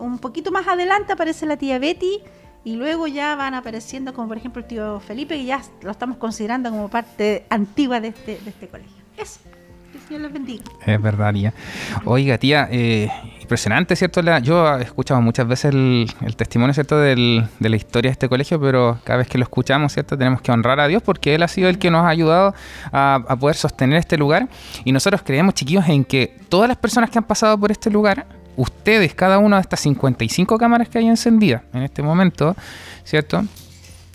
un 0.00 0.18
poquito 0.18 0.50
más 0.50 0.66
adelante, 0.66 1.12
aparece 1.12 1.46
la 1.46 1.56
tía 1.56 1.78
Betty. 1.78 2.20
Y 2.62 2.76
luego 2.76 3.06
ya 3.06 3.36
van 3.36 3.54
apareciendo, 3.54 4.12
como 4.12 4.28
por 4.28 4.36
ejemplo 4.36 4.60
el 4.60 4.68
tío 4.68 5.00
Felipe, 5.00 5.36
que 5.36 5.44
ya 5.46 5.62
lo 5.82 5.90
estamos 5.90 6.18
considerando 6.18 6.70
como 6.70 6.88
parte 6.88 7.46
antigua 7.48 8.00
de 8.00 8.08
este, 8.08 8.38
de 8.38 8.50
este 8.50 8.68
colegio. 8.68 8.96
Eso. 9.16 9.40
Que 9.90 9.98
el 9.98 10.04
Señor 10.04 10.22
les 10.22 10.32
bendiga. 10.32 10.64
Es 10.86 11.00
verdad, 11.00 11.32
tía. 11.32 11.54
Oiga, 12.04 12.36
tía, 12.36 12.68
eh, 12.70 13.10
impresionante, 13.40 13.96
¿cierto? 13.96 14.20
yo 14.40 14.78
he 14.78 14.82
escuchado 14.82 15.20
muchas 15.22 15.48
veces 15.48 15.74
el, 15.74 16.36
testimonio, 16.36 16.74
¿cierto? 16.74 16.98
de 17.00 17.48
la 17.58 17.76
historia 17.76 18.10
de 18.10 18.12
este 18.12 18.28
colegio, 18.28 18.60
pero 18.60 19.00
cada 19.04 19.16
vez 19.16 19.28
que 19.28 19.38
lo 19.38 19.44
escuchamos, 19.44 19.92
¿cierto? 19.92 20.16
Tenemos 20.16 20.42
que 20.42 20.52
honrar 20.52 20.78
a 20.80 20.86
Dios 20.86 21.02
porque 21.02 21.34
Él 21.34 21.42
ha 21.42 21.48
sido 21.48 21.68
el 21.68 21.78
que 21.78 21.90
nos 21.90 22.04
ha 22.04 22.08
ayudado 22.10 22.54
a, 22.92 23.14
a 23.26 23.36
poder 23.36 23.56
sostener 23.56 23.98
este 23.98 24.18
lugar. 24.18 24.48
Y 24.84 24.92
nosotros 24.92 25.22
creemos, 25.24 25.54
chiquillos, 25.54 25.88
en 25.88 26.04
que 26.04 26.36
todas 26.48 26.68
las 26.68 26.76
personas 26.76 27.10
que 27.10 27.18
han 27.18 27.24
pasado 27.24 27.58
por 27.58 27.72
este 27.72 27.90
lugar, 27.90 28.26
ustedes, 28.56 29.14
cada 29.14 29.38
una 29.38 29.56
de 29.56 29.62
estas 29.62 29.80
55 29.80 30.58
cámaras 30.58 30.88
que 30.88 30.98
hay 30.98 31.06
encendidas 31.06 31.62
en 31.72 31.82
este 31.82 32.02
momento, 32.02 32.56
¿cierto? 33.04 33.44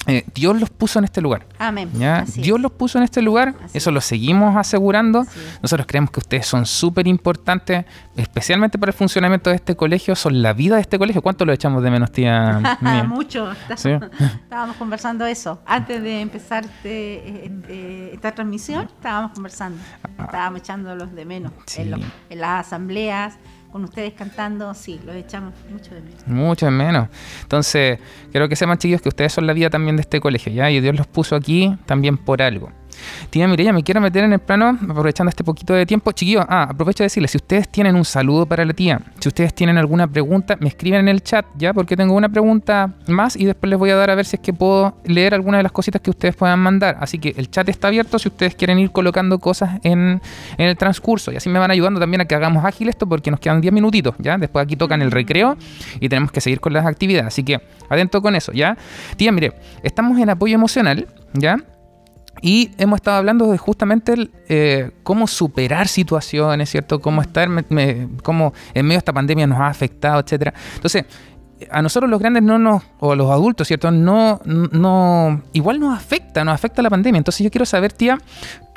Eh, 0.08 0.24
Dios 0.36 0.60
los 0.60 0.70
puso 0.70 1.00
en 1.00 1.06
este 1.06 1.20
lugar. 1.20 1.48
Amén. 1.58 1.90
Dios 2.36 2.60
los 2.60 2.72
puso 2.72 3.00
en 3.00 3.04
este 3.04 3.22
lugar, 3.22 3.56
eso 3.74 3.90
lo 3.90 4.02
seguimos 4.02 4.56
asegurando. 4.56 5.26
Nosotros 5.64 5.88
creemos 5.88 6.12
que 6.12 6.20
ustedes 6.20 6.46
son 6.46 6.66
súper 6.66 7.08
importantes, 7.08 7.86
especialmente 8.16 8.78
para 8.78 8.92
el 8.92 8.96
funcionamiento 8.96 9.50
de 9.50 9.56
este 9.56 9.76
colegio, 9.76 10.16
son 10.16 10.42
la 10.44 10.54
vida 10.54 10.76
de 10.76 10.82
este 10.82 11.00
colegio. 11.00 11.22
¿Cuánto 11.22 11.46
lo 11.46 11.54
echamos 11.54 11.82
de 11.82 11.90
menos, 11.90 12.12
tía? 12.12 12.78
Mucho. 13.08 13.52
Estábamos 13.70 14.76
conversando 14.78 15.26
eso. 15.26 15.60
Antes 15.66 16.04
de 16.04 16.22
empezar 16.22 16.66
este, 16.66 17.46
este, 17.46 18.14
esta 18.14 18.32
transmisión, 18.34 18.86
estábamos 18.86 19.32
conversando. 19.32 19.80
Ah. 20.18 20.26
Estábamos 20.26 20.60
echándolos 20.60 21.14
de 21.16 21.26
menos 21.26 21.52
en, 21.78 21.94
en 22.30 22.40
las 22.40 22.68
asambleas 22.68 23.38
con 23.72 23.84
ustedes 23.84 24.14
cantando, 24.14 24.74
sí, 24.74 25.00
los 25.06 25.16
echamos 25.16 25.54
mucho 25.70 25.94
de 25.94 26.02
menos. 26.02 26.28
Mucho 26.28 26.66
de 26.66 26.72
menos. 26.72 27.10
Entonces, 27.42 28.00
quiero 28.32 28.48
que 28.48 28.56
sepan, 28.56 28.78
chiquillos, 28.78 29.02
que 29.02 29.10
ustedes 29.10 29.34
son 29.34 29.48
la 29.48 29.54
vida 29.54 29.70
también 29.70 29.96
de 29.98 30.02
este 30.02 30.20
colegio, 30.20 30.52
¿ya? 30.52 30.72
Y 30.72 30.80
Dios 30.80 30.96
los 30.96 31.08
puso 31.08 31.36
aquí 31.36 31.76
también 31.86 32.18
por 32.18 32.42
algo. 32.42 32.72
Tía 33.30 33.48
Mireya, 33.48 33.74
me 33.74 33.84
quiero 33.84 34.02
meter 34.02 34.24
en 34.24 34.34
el 34.34 34.40
plano, 34.40 34.78
aprovechando 34.90 35.30
este 35.30 35.44
poquito 35.44 35.74
de 35.74 35.86
tiempo. 35.86 36.12
Chiquillos, 36.12 36.46
ah, 36.48 36.68
aprovecho 36.70 37.04
de 37.04 37.06
decirles, 37.06 37.32
si 37.32 37.38
ustedes 37.38 37.70
tienen 37.70 37.96
un 37.96 38.06
saludo 38.06 38.46
para 38.46 38.66
la 38.66 38.74
tía, 38.74 39.02
si 39.20 39.28
ustedes 39.28 39.54
tienen 39.54 39.78
alguna 39.78 40.08
pregunta, 40.08 40.58
me 40.60 40.68
escriben 40.68 41.02
en 41.02 41.08
el 41.10 41.22
chat, 41.22 41.46
¿ya? 41.58 41.74
Porque 41.74 41.96
tengo 41.98 42.16
una 42.16 42.30
pregunta 42.30 42.94
más 43.08 43.36
y 43.36 43.46
después 43.46 43.70
les 43.70 43.80
voy 43.80 43.90
a 43.90 43.96
dar 43.96 44.10
a 44.10 44.16
ver 44.16 44.26
si 44.26 44.38
es 44.38 44.42
que 44.42 44.54
puedo 44.54 44.96
leer 45.06 45.34
alguna 45.34 45.58
de 45.58 45.64
las 45.64 45.72
cositas 45.72 46.02
que 46.02 46.10
ustedes 46.10 46.36
puedan 46.36 46.60
mandar. 46.60 46.98
Así 47.00 47.20
que 47.20 47.34
el 47.38 47.50
chat 47.50 47.68
está 47.70 47.88
abierto 47.88 48.20
si 48.20 48.28
ustedes 48.28 48.56
quieren 48.56 48.80
ir 48.80 48.92
colocando 48.92 49.40
cosas 49.40 49.80
en, 49.84 50.22
en 50.58 50.66
el 50.68 50.78
transcurso. 50.78 51.32
Y 51.32 51.38
así 51.38 51.50
me 51.50 51.60
van 51.60 51.72
ayudando 51.72 52.00
también 52.00 52.22
a 52.22 52.26
que 52.26 52.36
hagamos 52.36 52.64
ágil 52.66 52.90
esto 52.90 53.08
porque 53.08 53.32
nos 53.32 53.40
quedan 53.40 53.62
10 53.62 53.74
minutitos, 53.74 54.16
¿ya? 54.20 54.38
Después 54.38 54.64
aquí 54.64 54.76
tocan 54.76 55.02
el 55.02 55.12
recreo 55.12 55.58
y 56.00 56.10
tenemos 56.10 56.32
que 56.32 56.42
seguir 56.42 56.60
con 56.60 56.74
las 56.74 56.86
actividades. 56.86 57.28
Así 57.28 57.44
que 57.44 57.62
adentro 57.90 58.22
con 58.22 58.36
eso, 58.36 58.52
¿ya? 58.52 58.78
Tía, 59.18 59.32
mire, 59.32 59.54
estamos 59.84 60.20
en 60.20 60.30
apoyo 60.30 60.56
emocional, 60.56 61.08
¿ya? 61.34 61.58
Y 62.42 62.72
hemos 62.78 62.98
estado 62.98 63.18
hablando 63.18 63.52
de 63.52 63.58
justamente 63.58 64.30
eh, 64.50 64.92
cómo 65.04 65.28
superar 65.28 65.88
situaciones, 65.88 66.70
¿cierto? 66.70 67.00
Cómo 67.00 67.22
estar, 67.22 67.50
cómo 68.24 68.54
en 68.74 68.86
medio 68.86 68.98
de 68.98 69.00
esta 69.00 69.14
pandemia 69.14 69.48
nos 69.48 69.60
ha 69.60 69.68
afectado, 69.68 70.20
etcétera. 70.20 70.54
Entonces, 70.76 71.06
a 71.72 71.82
nosotros 71.82 72.10
los 72.10 72.20
grandes 72.20 72.44
no 72.44 72.60
nos, 72.60 72.84
o 73.00 73.16
los 73.16 73.32
adultos, 73.32 73.68
¿cierto? 73.68 73.92
No, 73.92 74.42
no, 74.46 75.42
igual 75.54 75.80
nos 75.80 75.98
afecta, 75.98 76.44
nos 76.44 76.54
afecta 76.54 76.82
la 76.82 76.90
pandemia. 76.90 77.18
Entonces 77.18 77.44
yo 77.44 77.50
quiero 77.50 77.66
saber, 77.66 77.94
tía, 77.94 78.18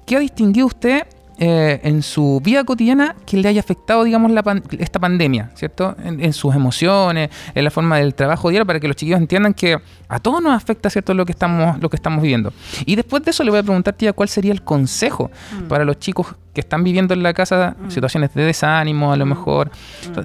¿qué 0.07 0.17
ha 0.17 0.21
distinguido 0.21 0.67
usted 0.67 1.07
eh, 1.41 1.81
en 1.85 2.03
su 2.03 2.41
vida 2.43 2.65
cotidiana 2.65 3.15
que 3.25 3.37
le 3.37 3.49
haya 3.49 3.61
afectado, 3.61 4.03
digamos, 4.03 4.33
esta 4.79 4.99
pandemia, 4.99 5.53
¿cierto? 5.55 5.95
En, 6.03 6.33
sus 6.33 6.53
emociones, 6.53 7.31
en 7.55 7.63
la 7.63 7.71
forma 7.71 7.99
del 7.99 8.13
trabajo 8.15 8.51
diario, 8.51 8.67
para 8.67 8.81
que 8.81 8.89
los 8.89 8.97
chiquillos 8.97 9.21
entiendan 9.21 9.55
que 9.55 9.79
a 10.09 10.19
todos 10.19 10.43
nos 10.43 10.53
afecta, 10.53 10.91
¿cierto?, 10.91 11.15
lo 11.15 11.25
que 11.25 11.31
estamos, 11.31 11.79
lo 11.79 11.89
que 11.91 11.95
estamos 11.95 12.23
viviendo. 12.23 12.53
Y 12.87 12.97
después 12.97 13.23
de 13.23 13.31
eso 13.31 13.45
le 13.45 13.51
voy 13.51 13.61
a 13.61 13.63
preguntar, 13.63 13.95
tía, 13.95 14.13
cuál 14.13 14.29
sería 14.29 14.51
el 14.51 14.63
consejo 14.63 15.31
mm. 15.53 15.69
para 15.69 15.85
los 15.85 16.01
chicos 16.01 16.35
que 16.53 16.61
están 16.61 16.83
viviendo 16.83 17.15
en 17.15 17.23
la 17.23 17.33
casa 17.33 17.77
mm. 17.79 17.91
situaciones 17.93 18.35
de 18.35 18.43
desánimo, 18.43 19.13
a 19.13 19.17
lo 19.17 19.25
mm. 19.25 19.29
mejor, 19.29 19.71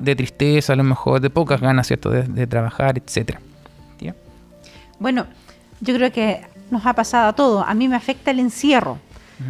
de 0.01 0.15
tristeza, 0.15 0.73
a 0.73 0.75
lo 0.75 0.83
mejor, 0.83 1.21
de 1.21 1.29
pocas 1.29 1.61
ganas, 1.61 1.85
¿cierto?, 1.85 2.09
de, 2.09 2.23
de 2.23 2.47
trabajar, 2.47 2.97
etcétera. 2.97 3.39
Tía. 3.97 4.15
Bueno, 4.97 5.27
yo 5.79 5.93
creo 5.93 6.11
que 6.11 6.41
nos 6.71 6.87
ha 6.87 6.93
pasado 6.93 7.27
a 7.27 7.33
todos. 7.33 7.63
A 7.67 7.75
mí 7.75 7.87
me 7.87 7.95
afecta 7.95 8.31
el 8.31 8.39
encierro. 8.39 8.97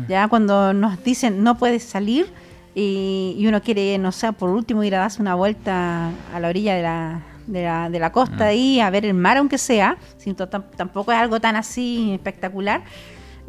Ya 0.08 0.28
cuando 0.28 0.74
nos 0.74 1.04
dicen 1.04 1.44
no 1.44 1.58
puedes 1.58 1.84
salir 1.84 2.32
y, 2.76 3.44
uno 3.48 3.62
quiere, 3.62 3.98
no 3.98 4.12
sé, 4.12 4.34
por 4.34 4.50
último 4.50 4.84
ir 4.84 4.96
a 4.96 5.00
darse 5.00 5.22
una 5.22 5.36
vuelta 5.36 6.10
a 6.34 6.40
la 6.40 6.48
orilla 6.48 6.76
de 6.76 6.82
la, 6.82 7.22
de 7.48 7.64
la, 7.64 7.90
de 7.90 8.00
la 8.00 8.12
costa 8.12 8.46
ahí, 8.46 8.80
a 8.80 8.90
ver 8.90 9.06
el 9.06 9.14
mar 9.14 9.38
aunque 9.38 9.58
sea, 9.58 9.98
siento, 10.18 10.50
tampoco 10.50 11.12
es 11.12 11.18
algo 11.18 11.40
tan 11.40 11.56
así 11.56 12.12
espectacular 12.14 12.84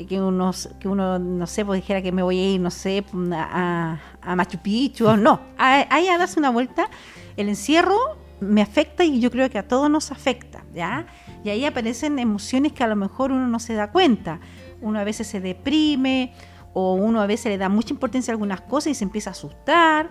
que 0.08 0.20
uno, 0.20 0.50
que 0.80 0.88
uno 0.88 1.18
no 1.18 1.46
sé, 1.46 1.64
pues 1.64 1.80
dijera 1.80 2.02
que 2.02 2.10
me 2.10 2.22
voy 2.22 2.38
a 2.38 2.50
ir, 2.54 2.60
no 2.60 2.70
sé, 2.70 3.04
a, 3.32 3.98
a 4.20 4.36
Machu 4.36 4.58
Picchu, 4.58 5.16
no, 5.16 5.40
ahí 5.58 6.08
a 6.08 6.18
darse 6.18 6.38
una 6.38 6.50
vuelta, 6.50 6.88
el 7.36 7.48
encierro 7.48 7.96
me 8.40 8.60
afecta 8.60 9.04
y 9.04 9.20
yo 9.20 9.30
creo 9.30 9.48
que 9.48 9.58
a 9.58 9.68
todos 9.68 9.88
nos 9.88 10.10
afecta, 10.10 10.64
¿ya? 10.74 11.06
Y 11.44 11.50
ahí 11.50 11.64
aparecen 11.64 12.18
emociones 12.18 12.72
que 12.72 12.82
a 12.82 12.88
lo 12.88 12.96
mejor 12.96 13.32
uno 13.32 13.46
no 13.46 13.58
se 13.58 13.74
da 13.74 13.90
cuenta 13.90 14.40
uno 14.84 15.00
a 15.00 15.04
veces 15.04 15.26
se 15.26 15.40
deprime 15.40 16.32
o 16.74 16.94
uno 16.94 17.20
a 17.20 17.26
veces 17.26 17.46
le 17.46 17.58
da 17.58 17.68
mucha 17.68 17.92
importancia 17.92 18.32
a 18.32 18.34
algunas 18.34 18.60
cosas 18.60 18.92
y 18.92 18.94
se 18.94 19.04
empieza 19.04 19.30
a 19.30 19.32
asustar, 19.32 20.10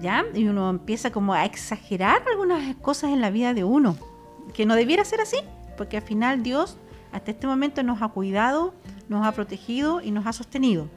¿ya? 0.00 0.24
Y 0.34 0.46
uno 0.46 0.70
empieza 0.70 1.12
como 1.12 1.34
a 1.34 1.44
exagerar 1.44 2.22
algunas 2.30 2.76
cosas 2.76 3.10
en 3.10 3.20
la 3.20 3.30
vida 3.30 3.54
de 3.54 3.64
uno, 3.64 3.96
que 4.54 4.66
no 4.66 4.74
debiera 4.74 5.04
ser 5.04 5.20
así, 5.20 5.38
porque 5.76 5.98
al 5.98 6.02
final 6.02 6.42
Dios 6.42 6.78
hasta 7.12 7.30
este 7.30 7.46
momento 7.46 7.82
nos 7.82 8.02
ha 8.02 8.08
cuidado, 8.08 8.74
nos 9.08 9.26
ha 9.26 9.32
protegido 9.32 10.00
y 10.00 10.10
nos 10.10 10.26
ha 10.26 10.32
sostenido. 10.32 10.88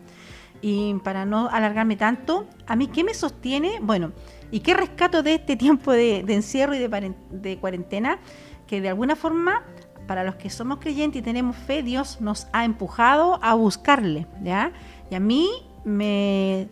Y 0.61 0.95
para 1.03 1.25
no 1.25 1.49
alargarme 1.49 1.97
tanto, 1.97 2.47
¿a 2.65 2.75
mí 2.75 2.87
qué 2.87 3.03
me 3.03 3.13
sostiene? 3.13 3.79
Bueno, 3.81 4.13
¿y 4.49 4.61
qué 4.61 4.73
rescato 4.73 5.21
de 5.21 5.35
este 5.35 5.55
tiempo 5.57 5.91
de, 5.91 6.19
encierro 6.19 6.73
y 6.73 6.79
de, 6.79 7.57
cuarentena? 7.57 8.19
Que 8.65 8.81
de 8.81 8.89
alguna 8.89 9.15
forma 9.15 9.63
para 10.07 10.23
los 10.23 10.35
que 10.35 10.49
somos 10.49 10.79
creyentes 10.79 11.21
y 11.21 11.23
tenemos 11.23 11.55
fe, 11.55 11.83
Dios 11.83 12.21
nos 12.21 12.47
ha 12.53 12.65
empujado 12.65 13.39
a 13.43 13.53
buscarle, 13.53 14.27
¿ya? 14.43 14.71
Y 15.09 15.15
a 15.15 15.19
mí 15.19 15.49
me, 15.83 16.67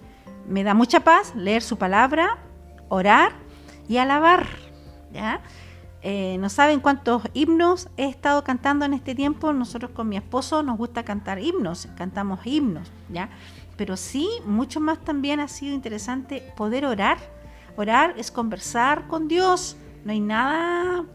da 0.47 0.73
mucha 0.73 1.01
paz 1.01 1.35
leer 1.35 1.61
su 1.61 1.77
palabra, 1.77 2.37
orar 2.89 3.33
y 3.87 3.97
alabar, 3.97 4.47
¿ya? 5.11 5.41
Eh, 6.01 6.37
no 6.39 6.49
saben 6.49 6.81
cuántos 6.81 7.23
himnos 7.33 7.87
he 7.95 8.07
estado 8.07 8.43
cantando 8.43 8.83
en 8.83 8.93
este 8.93 9.15
tiempo. 9.15 9.53
Nosotros 9.53 9.91
con 9.91 10.09
mi 10.09 10.17
esposo 10.17 10.61
nos 10.61 10.77
gusta 10.77 11.03
cantar 11.03 11.39
himnos, 11.39 11.87
cantamos 11.95 12.45
himnos, 12.45 12.91
¿ya? 13.09 13.29
Pero 13.77 13.95
sí, 13.95 14.29
mucho 14.45 14.79
más 14.79 14.99
también 14.99 15.39
ha 15.39 15.47
sido 15.47 15.73
interesante 15.73 16.43
poder 16.57 16.85
orar. 16.85 17.17
Orar 17.77 18.13
es 18.17 18.31
conversar 18.31 19.07
con 19.07 19.27
Dios. 19.27 19.77
No 20.03 20.11
hay 20.11 20.19
nada 20.19 21.05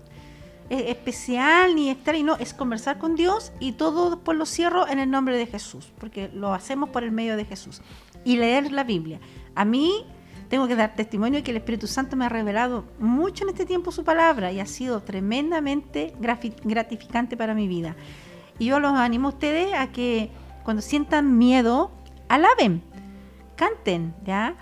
especial 0.70 1.74
ni 1.74 1.90
extraño, 1.90 2.24
no, 2.24 2.36
es 2.36 2.52
conversar 2.52 2.98
con 2.98 3.14
Dios 3.14 3.52
y 3.58 3.72
todo 3.72 4.10
después 4.10 4.36
lo 4.36 4.46
cierro 4.46 4.86
en 4.86 4.98
el 4.98 5.10
nombre 5.10 5.36
de 5.36 5.46
Jesús, 5.46 5.92
porque 5.98 6.28
lo 6.34 6.52
hacemos 6.52 6.90
por 6.90 7.04
el 7.04 7.10
medio 7.10 7.36
de 7.36 7.44
Jesús. 7.44 7.80
Y 8.24 8.36
leer 8.36 8.72
la 8.72 8.84
Biblia. 8.84 9.20
A 9.54 9.64
mí 9.64 10.04
tengo 10.48 10.66
que 10.66 10.76
dar 10.76 10.94
testimonio 10.94 11.38
de 11.38 11.42
que 11.42 11.50
el 11.50 11.58
Espíritu 11.58 11.86
Santo 11.86 12.16
me 12.16 12.24
ha 12.24 12.28
revelado 12.28 12.84
mucho 12.98 13.44
en 13.44 13.50
este 13.50 13.66
tiempo 13.66 13.92
su 13.92 14.04
palabra 14.04 14.50
y 14.52 14.60
ha 14.60 14.66
sido 14.66 15.02
tremendamente 15.02 16.14
gratificante 16.18 17.36
para 17.36 17.54
mi 17.54 17.68
vida. 17.68 17.96
Y 18.58 18.66
yo 18.66 18.80
los 18.80 18.92
animo 18.92 19.28
a 19.28 19.32
ustedes 19.32 19.72
a 19.74 19.92
que 19.92 20.30
cuando 20.64 20.82
sientan 20.82 21.38
miedo, 21.38 21.90
alaben, 22.28 22.82
canten, 23.56 24.14
¿ya? 24.24 24.56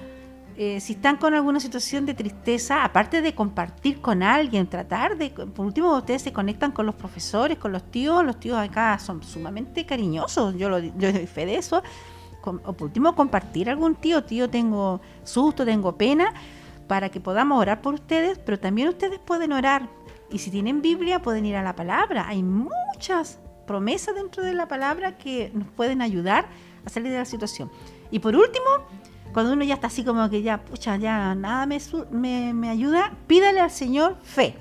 Eh, 0.58 0.80
si 0.80 0.94
están 0.94 1.18
con 1.18 1.34
alguna 1.34 1.60
situación 1.60 2.06
de 2.06 2.14
tristeza, 2.14 2.82
aparte 2.82 3.20
de 3.20 3.34
compartir 3.34 4.00
con 4.00 4.22
alguien, 4.22 4.66
tratar 4.66 5.18
de, 5.18 5.28
por 5.28 5.66
último, 5.66 5.94
ustedes 5.94 6.22
se 6.22 6.32
conectan 6.32 6.72
con 6.72 6.86
los 6.86 6.94
profesores, 6.94 7.58
con 7.58 7.72
los 7.72 7.90
tíos, 7.90 8.24
los 8.24 8.40
tíos 8.40 8.56
acá 8.56 8.98
son 8.98 9.22
sumamente 9.22 9.84
cariñosos, 9.84 10.56
yo, 10.56 10.70
lo, 10.70 10.78
yo 10.78 11.12
doy 11.12 11.26
fe 11.26 11.44
de 11.44 11.56
eso, 11.56 11.82
o 12.42 12.72
por 12.72 12.84
último, 12.84 13.14
compartir 13.14 13.68
algún 13.68 13.96
tío, 13.96 14.24
tío, 14.24 14.48
tengo 14.48 15.02
susto, 15.24 15.66
tengo 15.66 15.98
pena, 15.98 16.32
para 16.86 17.10
que 17.10 17.20
podamos 17.20 17.60
orar 17.60 17.82
por 17.82 17.92
ustedes, 17.92 18.38
pero 18.38 18.58
también 18.58 18.88
ustedes 18.88 19.18
pueden 19.18 19.52
orar, 19.52 19.90
y 20.30 20.38
si 20.38 20.50
tienen 20.50 20.80
Biblia, 20.80 21.20
pueden 21.20 21.44
ir 21.44 21.56
a 21.56 21.62
la 21.62 21.76
palabra, 21.76 22.28
hay 22.28 22.42
muchas 22.42 23.40
promesas 23.66 24.14
dentro 24.14 24.42
de 24.42 24.54
la 24.54 24.68
palabra 24.68 25.18
que 25.18 25.50
nos 25.52 25.68
pueden 25.68 26.00
ayudar 26.00 26.46
a 26.86 26.88
salir 26.88 27.12
de 27.12 27.18
la 27.18 27.26
situación. 27.26 27.70
Y 28.10 28.20
por 28.20 28.34
último, 28.36 28.64
cuando 29.36 29.52
uno 29.52 29.64
ya 29.64 29.74
está 29.74 29.88
así 29.88 30.02
como 30.02 30.30
que 30.30 30.40
ya, 30.40 30.64
pucha, 30.64 30.96
ya 30.96 31.34
nada 31.34 31.66
me, 31.66 32.54
me, 32.54 32.70
ayuda, 32.70 33.12
pídale 33.26 33.60
al 33.60 33.70
Señor 33.70 34.16
fe. 34.22 34.56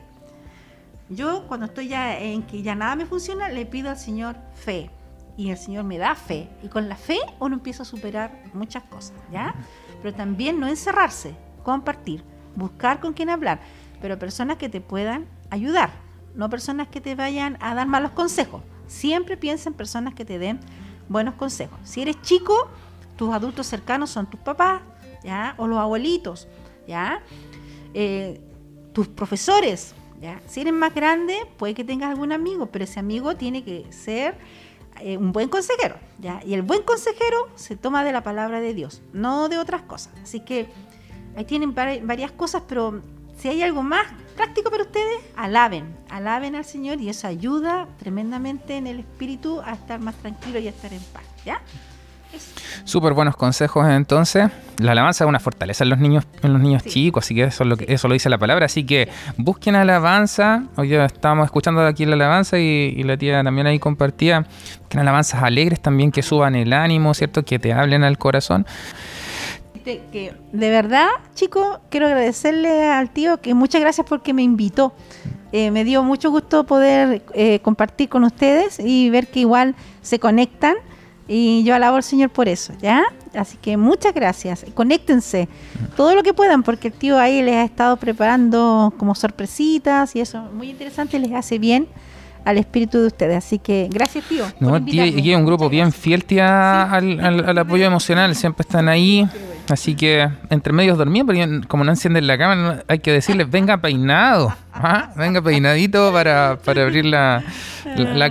Yo 1.07 1.47
cuando 1.47 1.67
estoy 1.67 1.87
ya 1.87 2.19
en 2.19 2.43
que 2.43 2.61
ya 2.61 2.75
nada 2.75 2.97
me 2.97 3.05
funciona, 3.05 3.47
le 3.47 3.65
pido 3.65 3.89
al 3.89 3.97
Señor 3.97 4.35
fe. 4.53 4.91
Y 5.37 5.49
el 5.49 5.57
Señor 5.57 5.85
me 5.85 5.97
da 5.97 6.13
fe. 6.13 6.49
Y 6.61 6.67
con 6.67 6.89
la 6.89 6.97
fe 6.97 7.17
uno 7.39 7.55
empieza 7.55 7.83
a 7.83 7.85
superar 7.85 8.43
muchas 8.53 8.83
cosas, 8.83 9.15
¿ya? 9.31 9.55
Pero 10.01 10.13
también 10.13 10.59
no 10.59 10.67
encerrarse, 10.67 11.37
compartir, 11.63 12.25
buscar 12.57 12.99
con 12.99 13.13
quién 13.13 13.29
hablar. 13.29 13.61
Pero 14.01 14.19
personas 14.19 14.57
que 14.57 14.67
te 14.67 14.81
puedan 14.81 15.25
ayudar, 15.51 15.91
no 16.33 16.49
personas 16.49 16.89
que 16.89 16.99
te 16.99 17.15
vayan 17.15 17.57
a 17.61 17.75
dar 17.75 17.87
malos 17.87 18.11
consejos. 18.11 18.61
Siempre 18.87 19.37
piensa 19.37 19.69
en 19.69 19.75
personas 19.75 20.15
que 20.15 20.25
te 20.25 20.37
den 20.37 20.59
buenos 21.07 21.35
consejos. 21.35 21.79
Si 21.83 22.01
eres 22.01 22.21
chico, 22.23 22.69
tus 23.15 23.33
adultos 23.33 23.67
cercanos 23.67 24.09
son 24.09 24.29
tus 24.29 24.39
papás, 24.39 24.81
¿ya? 25.23 25.55
O 25.57 25.67
los 25.67 25.79
abuelitos, 25.79 26.47
¿ya? 26.87 27.21
eh, 27.95 28.41
tus 28.93 29.07
profesores. 29.07 29.95
¿ya? 30.21 30.39
Si 30.47 30.61
eres 30.61 30.73
más 30.73 30.93
grande, 30.93 31.35
puede 31.57 31.73
que 31.73 31.83
tengas 31.83 32.11
algún 32.11 32.31
amigo, 32.31 32.67
pero 32.67 32.83
ese 32.83 32.99
amigo 32.99 33.35
tiene 33.35 33.63
que 33.63 33.91
ser 33.91 34.37
eh, 35.01 35.17
un 35.17 35.31
buen 35.31 35.49
consejero. 35.49 35.95
¿ya? 36.19 36.41
Y 36.45 36.53
el 36.53 36.61
buen 36.61 36.83
consejero 36.83 37.49
se 37.55 37.75
toma 37.75 38.03
de 38.03 38.11
la 38.11 38.21
palabra 38.21 38.59
de 38.59 38.73
Dios, 38.73 39.01
no 39.13 39.49
de 39.49 39.57
otras 39.57 39.81
cosas. 39.81 40.13
Así 40.21 40.41
que 40.41 40.67
ahí 41.35 41.45
tienen 41.45 41.73
varias 41.73 42.31
cosas, 42.31 42.63
pero 42.67 43.01
si 43.37 43.47
hay 43.47 43.63
algo 43.63 43.81
más 43.81 44.05
práctico 44.35 44.69
para 44.69 44.83
ustedes, 44.83 45.21
alaben, 45.35 45.95
alaben 46.09 46.55
al 46.55 46.65
Señor 46.65 46.99
y 46.99 47.09
eso 47.09 47.27
ayuda 47.27 47.87
tremendamente 47.97 48.75
en 48.75 48.87
el 48.87 48.99
espíritu 48.99 49.61
a 49.61 49.73
estar 49.73 49.99
más 49.99 50.15
tranquilo 50.15 50.59
y 50.59 50.67
a 50.67 50.69
estar 50.69 50.91
en 50.91 51.01
paz, 51.13 51.23
¿ya? 51.45 51.61
Súper 52.83 53.13
buenos 53.13 53.35
consejos 53.35 53.87
entonces. 53.87 54.49
La 54.77 54.91
alabanza 54.91 55.23
es 55.23 55.27
una 55.27 55.39
fortaleza 55.39 55.83
en 55.83 55.89
los 55.89 55.99
niños, 55.99 56.25
en 56.43 56.53
los 56.53 56.61
niños 56.61 56.83
chicos, 56.83 57.25
así 57.25 57.33
que 57.33 57.43
eso 57.43 57.63
es 57.63 57.69
lo 57.69 57.77
que 57.77 57.85
eso 57.91 58.07
lo 58.07 58.13
dice 58.13 58.29
la 58.29 58.37
palabra. 58.37 58.65
Así 58.65 58.85
que 58.85 59.09
busquen 59.37 59.75
alabanza. 59.75 60.63
Hoy 60.75 60.89
ya 60.89 61.05
estábamos 61.05 61.45
escuchando 61.45 61.85
aquí 61.85 62.05
la 62.05 62.13
alabanza 62.13 62.59
y, 62.59 63.01
la 63.03 63.17
tía 63.17 63.43
también 63.43 63.67
ahí 63.67 63.79
compartía. 63.79 64.45
Que 64.89 64.99
alabanzas 64.99 65.41
alegres 65.43 65.81
también 65.81 66.11
que 66.11 66.21
suban 66.21 66.55
el 66.55 66.73
ánimo, 66.73 67.13
¿cierto? 67.13 67.43
Que 67.43 67.59
te 67.59 67.73
hablen 67.73 68.03
al 68.03 68.17
corazón 68.17 68.65
que 69.85 70.33
de 70.51 70.69
verdad, 70.71 71.07
chicos, 71.35 71.79
quiero 71.89 72.07
agradecerle 72.07 72.89
al 72.89 73.11
tío 73.11 73.39
que 73.39 73.53
muchas 73.53 73.81
gracias 73.81 74.07
porque 74.07 74.33
me 74.33 74.41
invitó. 74.41 74.93
Eh, 75.51 75.71
me 75.71 75.83
dio 75.83 76.03
mucho 76.03 76.31
gusto 76.31 76.65
poder 76.65 77.23
eh, 77.33 77.59
compartir 77.59 78.09
con 78.09 78.23
ustedes 78.23 78.79
y 78.79 79.09
ver 79.09 79.27
que 79.27 79.41
igual 79.41 79.75
se 80.01 80.19
conectan. 80.19 80.75
Y 81.27 81.63
yo 81.63 81.73
alabo 81.73 81.97
al 81.97 82.03
Señor 82.03 82.29
por 82.29 82.47
eso, 82.47 82.73
¿ya? 82.79 83.03
Así 83.33 83.57
que 83.57 83.77
muchas 83.77 84.13
gracias. 84.13 84.65
Conéctense 84.73 85.47
todo 85.95 86.13
lo 86.15 86.23
que 86.23 86.33
puedan, 86.33 86.61
porque 86.63 86.89
el 86.89 86.93
tío 86.93 87.17
ahí 87.17 87.41
les 87.41 87.55
ha 87.55 87.63
estado 87.63 87.97
preparando 87.97 88.93
como 88.97 89.15
sorpresitas 89.15 90.15
y 90.15 90.21
eso, 90.21 90.41
muy 90.53 90.69
interesante, 90.69 91.17
les 91.17 91.31
hace 91.31 91.57
bien 91.57 91.87
al 92.45 92.59
espíritu 92.59 92.99
de 92.99 93.07
ustedes. 93.07 93.37
Así 93.37 93.59
que 93.59 93.89
gracias, 93.91 94.23
tío. 94.25 94.45
No, 94.59 94.83
tío, 94.83 95.05
y 95.05 95.31
es 95.31 95.37
un 95.37 95.45
grupo 95.45 95.67
bien 95.67 95.91
fiel, 95.91 96.23
tía, 96.23 96.83
al, 96.83 97.57
apoyo 97.57 97.85
emocional. 97.85 98.33
Siempre 98.35 98.61
están 98.61 98.87
ahí. 98.87 99.27
Así 99.67 99.95
que 99.95 100.29
entre 100.51 100.71
medios 100.71 100.97
dormían, 100.97 101.25
porque 101.25 101.61
como 101.67 101.83
no 101.83 101.91
encienden 101.91 102.27
la 102.27 102.37
cámara, 102.37 102.83
hay 102.87 102.99
que 102.99 103.11
decirles, 103.11 103.49
venga 103.49 103.77
peinado. 103.77 104.55
¿ah? 104.71 105.11
Venga 105.15 105.41
peinadito 105.41 106.13
para, 106.13 106.51
abrir 106.51 107.05
la, 107.05 107.43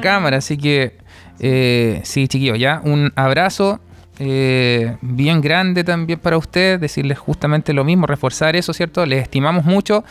cámara. 0.01 0.39
Así 0.39 0.57
que, 0.57 0.97
eh, 1.41 2.01
sí, 2.05 2.29
chiquillos, 2.29 2.59
ya 2.59 2.81
un 2.85 3.13
abrazo. 3.17 3.81
Eh, 4.21 4.97
bien 5.01 5.41
grande 5.41 5.83
también 5.83 6.21
para 6.21 6.37
ustedes, 6.37 6.81
decirles 6.81 7.19
justamente 7.19 7.73
lo 7.73 7.83
mismo, 7.83 8.07
reforzar 8.07 8.55
eso, 8.55 8.73
¿cierto? 8.73 9.05
Les 9.07 9.23
estimamos 9.23 9.65
mucho. 9.65 10.05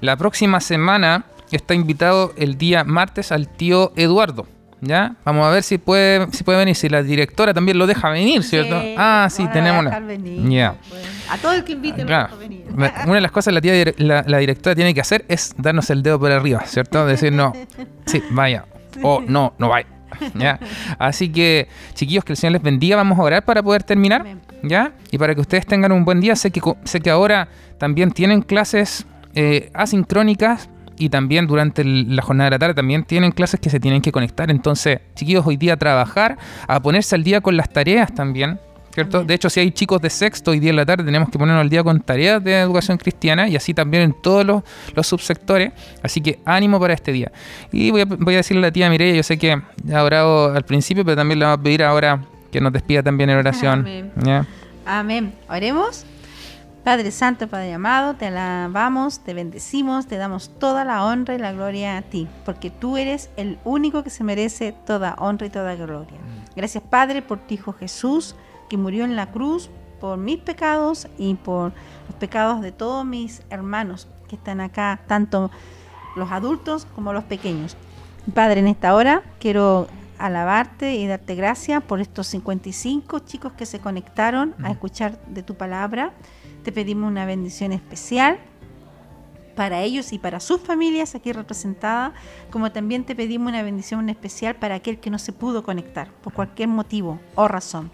La 0.00 0.16
próxima 0.16 0.60
semana 0.60 1.26
está 1.50 1.74
invitado 1.74 2.32
el 2.36 2.56
día 2.56 2.84
martes 2.84 3.30
al 3.32 3.48
tío 3.48 3.92
Eduardo. 3.96 4.46
¿Ya? 4.84 5.14
Vamos 5.24 5.46
a 5.46 5.50
ver 5.50 5.62
si 5.62 5.78
puede, 5.78 6.26
si 6.32 6.42
puede 6.42 6.58
venir, 6.58 6.74
si 6.74 6.88
la 6.88 7.04
directora 7.04 7.54
también 7.54 7.78
lo 7.78 7.86
deja 7.86 8.10
venir, 8.10 8.42
¿cierto? 8.42 8.82
ah, 8.98 9.28
sí, 9.30 9.46
tenemos 9.52 9.78
una. 9.78 10.00
Pues. 10.00 11.06
A 11.30 11.38
todo 11.38 11.52
el 11.52 11.62
que 11.62 11.74
invite 11.74 12.04
claro. 12.04 12.36
venir. 12.36 12.64
Una 12.74 13.14
de 13.14 13.20
las 13.20 13.30
cosas 13.30 13.54
que 13.60 13.94
la, 13.98 14.24
la, 14.26 14.38
directora 14.38 14.74
tiene 14.74 14.92
que 14.92 15.00
hacer 15.00 15.24
es 15.28 15.54
darnos 15.56 15.88
el 15.90 16.02
dedo 16.02 16.18
por 16.18 16.32
arriba, 16.32 16.66
¿cierto? 16.66 17.06
Decir 17.06 17.32
no, 17.32 17.52
sí, 18.06 18.24
vaya. 18.30 18.64
O 19.02 19.22
no, 19.24 19.54
no 19.56 19.68
vaya. 19.68 19.86
¿Ya? 20.34 20.58
Así 20.98 21.30
que, 21.30 21.68
chiquillos, 21.94 22.24
que 22.24 22.32
el 22.32 22.36
Señor 22.36 22.52
les 22.52 22.62
bendiga. 22.62 22.96
Vamos 22.96 23.18
a 23.18 23.22
orar 23.22 23.44
para 23.44 23.62
poder 23.62 23.82
terminar. 23.82 24.24
¿Ya? 24.62 24.92
Y 25.10 25.18
para 25.18 25.34
que 25.34 25.40
ustedes 25.40 25.66
tengan 25.66 25.92
un 25.92 26.04
buen 26.04 26.20
día. 26.20 26.36
Sé 26.36 26.50
que, 26.50 26.60
sé 26.84 27.00
que 27.00 27.10
ahora 27.10 27.48
también 27.78 28.12
tienen 28.12 28.42
clases 28.42 29.06
eh, 29.34 29.70
asincrónicas 29.74 30.68
y 30.98 31.08
también 31.08 31.46
durante 31.46 31.84
la 31.84 32.22
jornada 32.22 32.50
de 32.50 32.54
la 32.54 32.58
tarde 32.58 32.74
también 32.74 33.04
tienen 33.04 33.32
clases 33.32 33.58
que 33.58 33.70
se 33.70 33.80
tienen 33.80 34.02
que 34.02 34.12
conectar. 34.12 34.50
Entonces, 34.50 35.00
chiquillos, 35.14 35.46
hoy 35.46 35.56
día 35.56 35.74
a 35.74 35.76
trabajar, 35.76 36.38
a 36.68 36.80
ponerse 36.80 37.14
al 37.14 37.24
día 37.24 37.40
con 37.40 37.56
las 37.56 37.70
tareas 37.70 38.14
también. 38.14 38.60
¿Cierto? 38.92 39.24
De 39.24 39.34
hecho, 39.34 39.48
si 39.48 39.60
hay 39.60 39.70
chicos 39.70 40.02
de 40.02 40.10
sexto 40.10 40.50
hoy 40.50 40.60
día 40.60 40.70
en 40.70 40.76
la 40.76 40.84
tarde, 40.84 41.04
tenemos 41.04 41.30
que 41.30 41.38
ponernos 41.38 41.62
al 41.62 41.70
día 41.70 41.82
con 41.82 42.00
tareas 42.00 42.44
de 42.44 42.60
educación 42.60 42.98
cristiana 42.98 43.48
y 43.48 43.56
así 43.56 43.72
también 43.72 44.02
en 44.02 44.12
todos 44.12 44.44
los, 44.44 45.06
subsectores. 45.06 45.72
Así 46.02 46.20
que 46.20 46.40
ánimo 46.44 46.78
para 46.78 46.92
este 46.94 47.10
día. 47.12 47.32
Y 47.72 47.90
voy 47.90 48.02
a, 48.02 48.04
voy 48.04 48.34
a 48.34 48.38
decirle 48.38 48.60
a 48.60 48.68
la 48.68 48.72
tía 48.72 48.90
Mireya, 48.90 49.14
yo 49.14 49.22
sé 49.22 49.38
que 49.38 49.52
ha 49.92 50.02
orado 50.02 50.54
al 50.54 50.64
principio, 50.64 51.04
pero 51.04 51.16
también 51.16 51.38
le 51.38 51.46
vamos 51.46 51.60
a 51.60 51.62
pedir 51.62 51.82
ahora 51.82 52.20
que 52.50 52.60
nos 52.60 52.72
despida 52.72 53.02
también 53.02 53.30
en 53.30 53.38
oración. 53.38 53.80
Amén. 53.80 54.46
Amén. 54.84 55.34
Oremos. 55.48 56.04
Padre 56.84 57.12
Santo, 57.12 57.46
Padre 57.46 57.72
amado, 57.74 58.14
te 58.14 58.26
alabamos, 58.26 59.20
te 59.20 59.34
bendecimos, 59.34 60.08
te 60.08 60.16
damos 60.16 60.50
toda 60.58 60.84
la 60.84 61.04
honra 61.04 61.36
y 61.36 61.38
la 61.38 61.52
gloria 61.52 61.96
a 61.96 62.02
ti, 62.02 62.26
porque 62.44 62.70
tú 62.70 62.96
eres 62.96 63.30
el 63.36 63.58
único 63.64 64.02
que 64.02 64.10
se 64.10 64.24
merece 64.24 64.74
toda 64.84 65.14
honra 65.18 65.46
y 65.46 65.50
toda 65.50 65.76
gloria. 65.76 66.18
Mm. 66.18 66.56
Gracias 66.56 66.82
Padre 66.82 67.22
por 67.22 67.38
tu 67.38 67.54
Hijo 67.54 67.72
Jesús, 67.72 68.34
que 68.72 68.78
murió 68.78 69.04
en 69.04 69.16
la 69.16 69.30
cruz 69.30 69.68
por 70.00 70.16
mis 70.16 70.38
pecados 70.38 71.06
y 71.18 71.34
por 71.34 71.74
los 72.08 72.16
pecados 72.18 72.62
de 72.62 72.72
todos 72.72 73.04
mis 73.04 73.42
hermanos 73.50 74.08
que 74.28 74.36
están 74.36 74.62
acá, 74.62 75.00
tanto 75.06 75.50
los 76.16 76.32
adultos 76.32 76.86
como 76.94 77.12
los 77.12 77.24
pequeños. 77.24 77.76
Padre, 78.32 78.60
en 78.60 78.68
esta 78.68 78.94
hora 78.94 79.24
quiero 79.40 79.88
alabarte 80.16 80.94
y 80.94 81.06
darte 81.06 81.34
gracias 81.34 81.82
por 81.82 82.00
estos 82.00 82.28
55 82.28 83.18
chicos 83.18 83.52
que 83.52 83.66
se 83.66 83.78
conectaron 83.78 84.54
a 84.64 84.70
escuchar 84.70 85.22
de 85.26 85.42
tu 85.42 85.54
palabra 85.54 86.14
te 86.62 86.72
pedimos 86.72 87.10
una 87.10 87.26
bendición 87.26 87.72
especial 87.72 88.38
para 89.54 89.82
ellos 89.82 90.14
y 90.14 90.18
para 90.18 90.40
sus 90.40 90.62
familias 90.62 91.14
aquí 91.14 91.30
representadas, 91.30 92.14
como 92.50 92.72
también 92.72 93.04
te 93.04 93.14
pedimos 93.14 93.50
una 93.50 93.62
bendición 93.62 94.08
especial 94.08 94.56
para 94.56 94.76
aquel 94.76 94.98
que 94.98 95.10
no 95.10 95.18
se 95.18 95.34
pudo 95.34 95.62
conectar 95.62 96.10
por 96.22 96.32
cualquier 96.32 96.68
motivo 96.68 97.20
o 97.34 97.48
razón. 97.48 97.90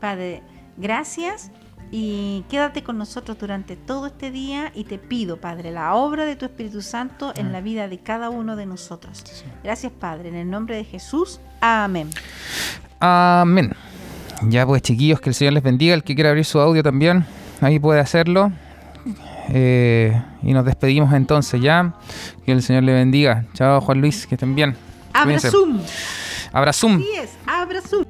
Padre, 0.00 0.42
gracias 0.76 1.50
y 1.90 2.44
quédate 2.48 2.82
con 2.82 2.98
nosotros 2.98 3.38
durante 3.38 3.76
todo 3.76 4.06
este 4.06 4.30
día 4.30 4.72
y 4.74 4.84
te 4.84 4.98
pido, 4.98 5.40
Padre, 5.40 5.70
la 5.70 5.94
obra 5.94 6.24
de 6.24 6.36
tu 6.36 6.44
Espíritu 6.44 6.82
Santo 6.82 7.32
en 7.36 7.52
la 7.52 7.60
vida 7.60 7.88
de 7.88 7.98
cada 7.98 8.30
uno 8.30 8.56
de 8.56 8.66
nosotros. 8.66 9.44
Gracias, 9.62 9.92
Padre, 9.92 10.28
en 10.28 10.34
el 10.34 10.50
nombre 10.50 10.76
de 10.76 10.84
Jesús. 10.84 11.40
Amén. 11.60 12.10
Amén. 13.00 13.72
Ya 14.48 14.66
pues 14.66 14.82
chiquillos, 14.82 15.20
que 15.20 15.30
el 15.30 15.34
Señor 15.34 15.54
les 15.54 15.62
bendiga, 15.62 15.94
el 15.94 16.02
que 16.02 16.14
quiera 16.14 16.30
abrir 16.30 16.44
su 16.44 16.60
audio 16.60 16.82
también 16.82 17.24
ahí 17.60 17.78
puede 17.78 18.00
hacerlo. 18.00 18.52
Eh, 19.48 20.20
y 20.42 20.52
nos 20.52 20.64
despedimos 20.64 21.12
entonces 21.12 21.60
ya. 21.60 21.94
Que 22.44 22.52
el 22.52 22.62
Señor 22.62 22.82
le 22.82 22.92
bendiga. 22.92 23.44
Chao, 23.54 23.80
Juan 23.80 24.00
Luis, 24.00 24.26
que 24.26 24.34
estén 24.34 24.54
bien. 24.54 24.76
Abrazum. 25.12 25.80
Abrazum. 26.52 26.98
Sí 26.98 27.08
es, 27.16 27.30
abrazum. 27.46 28.04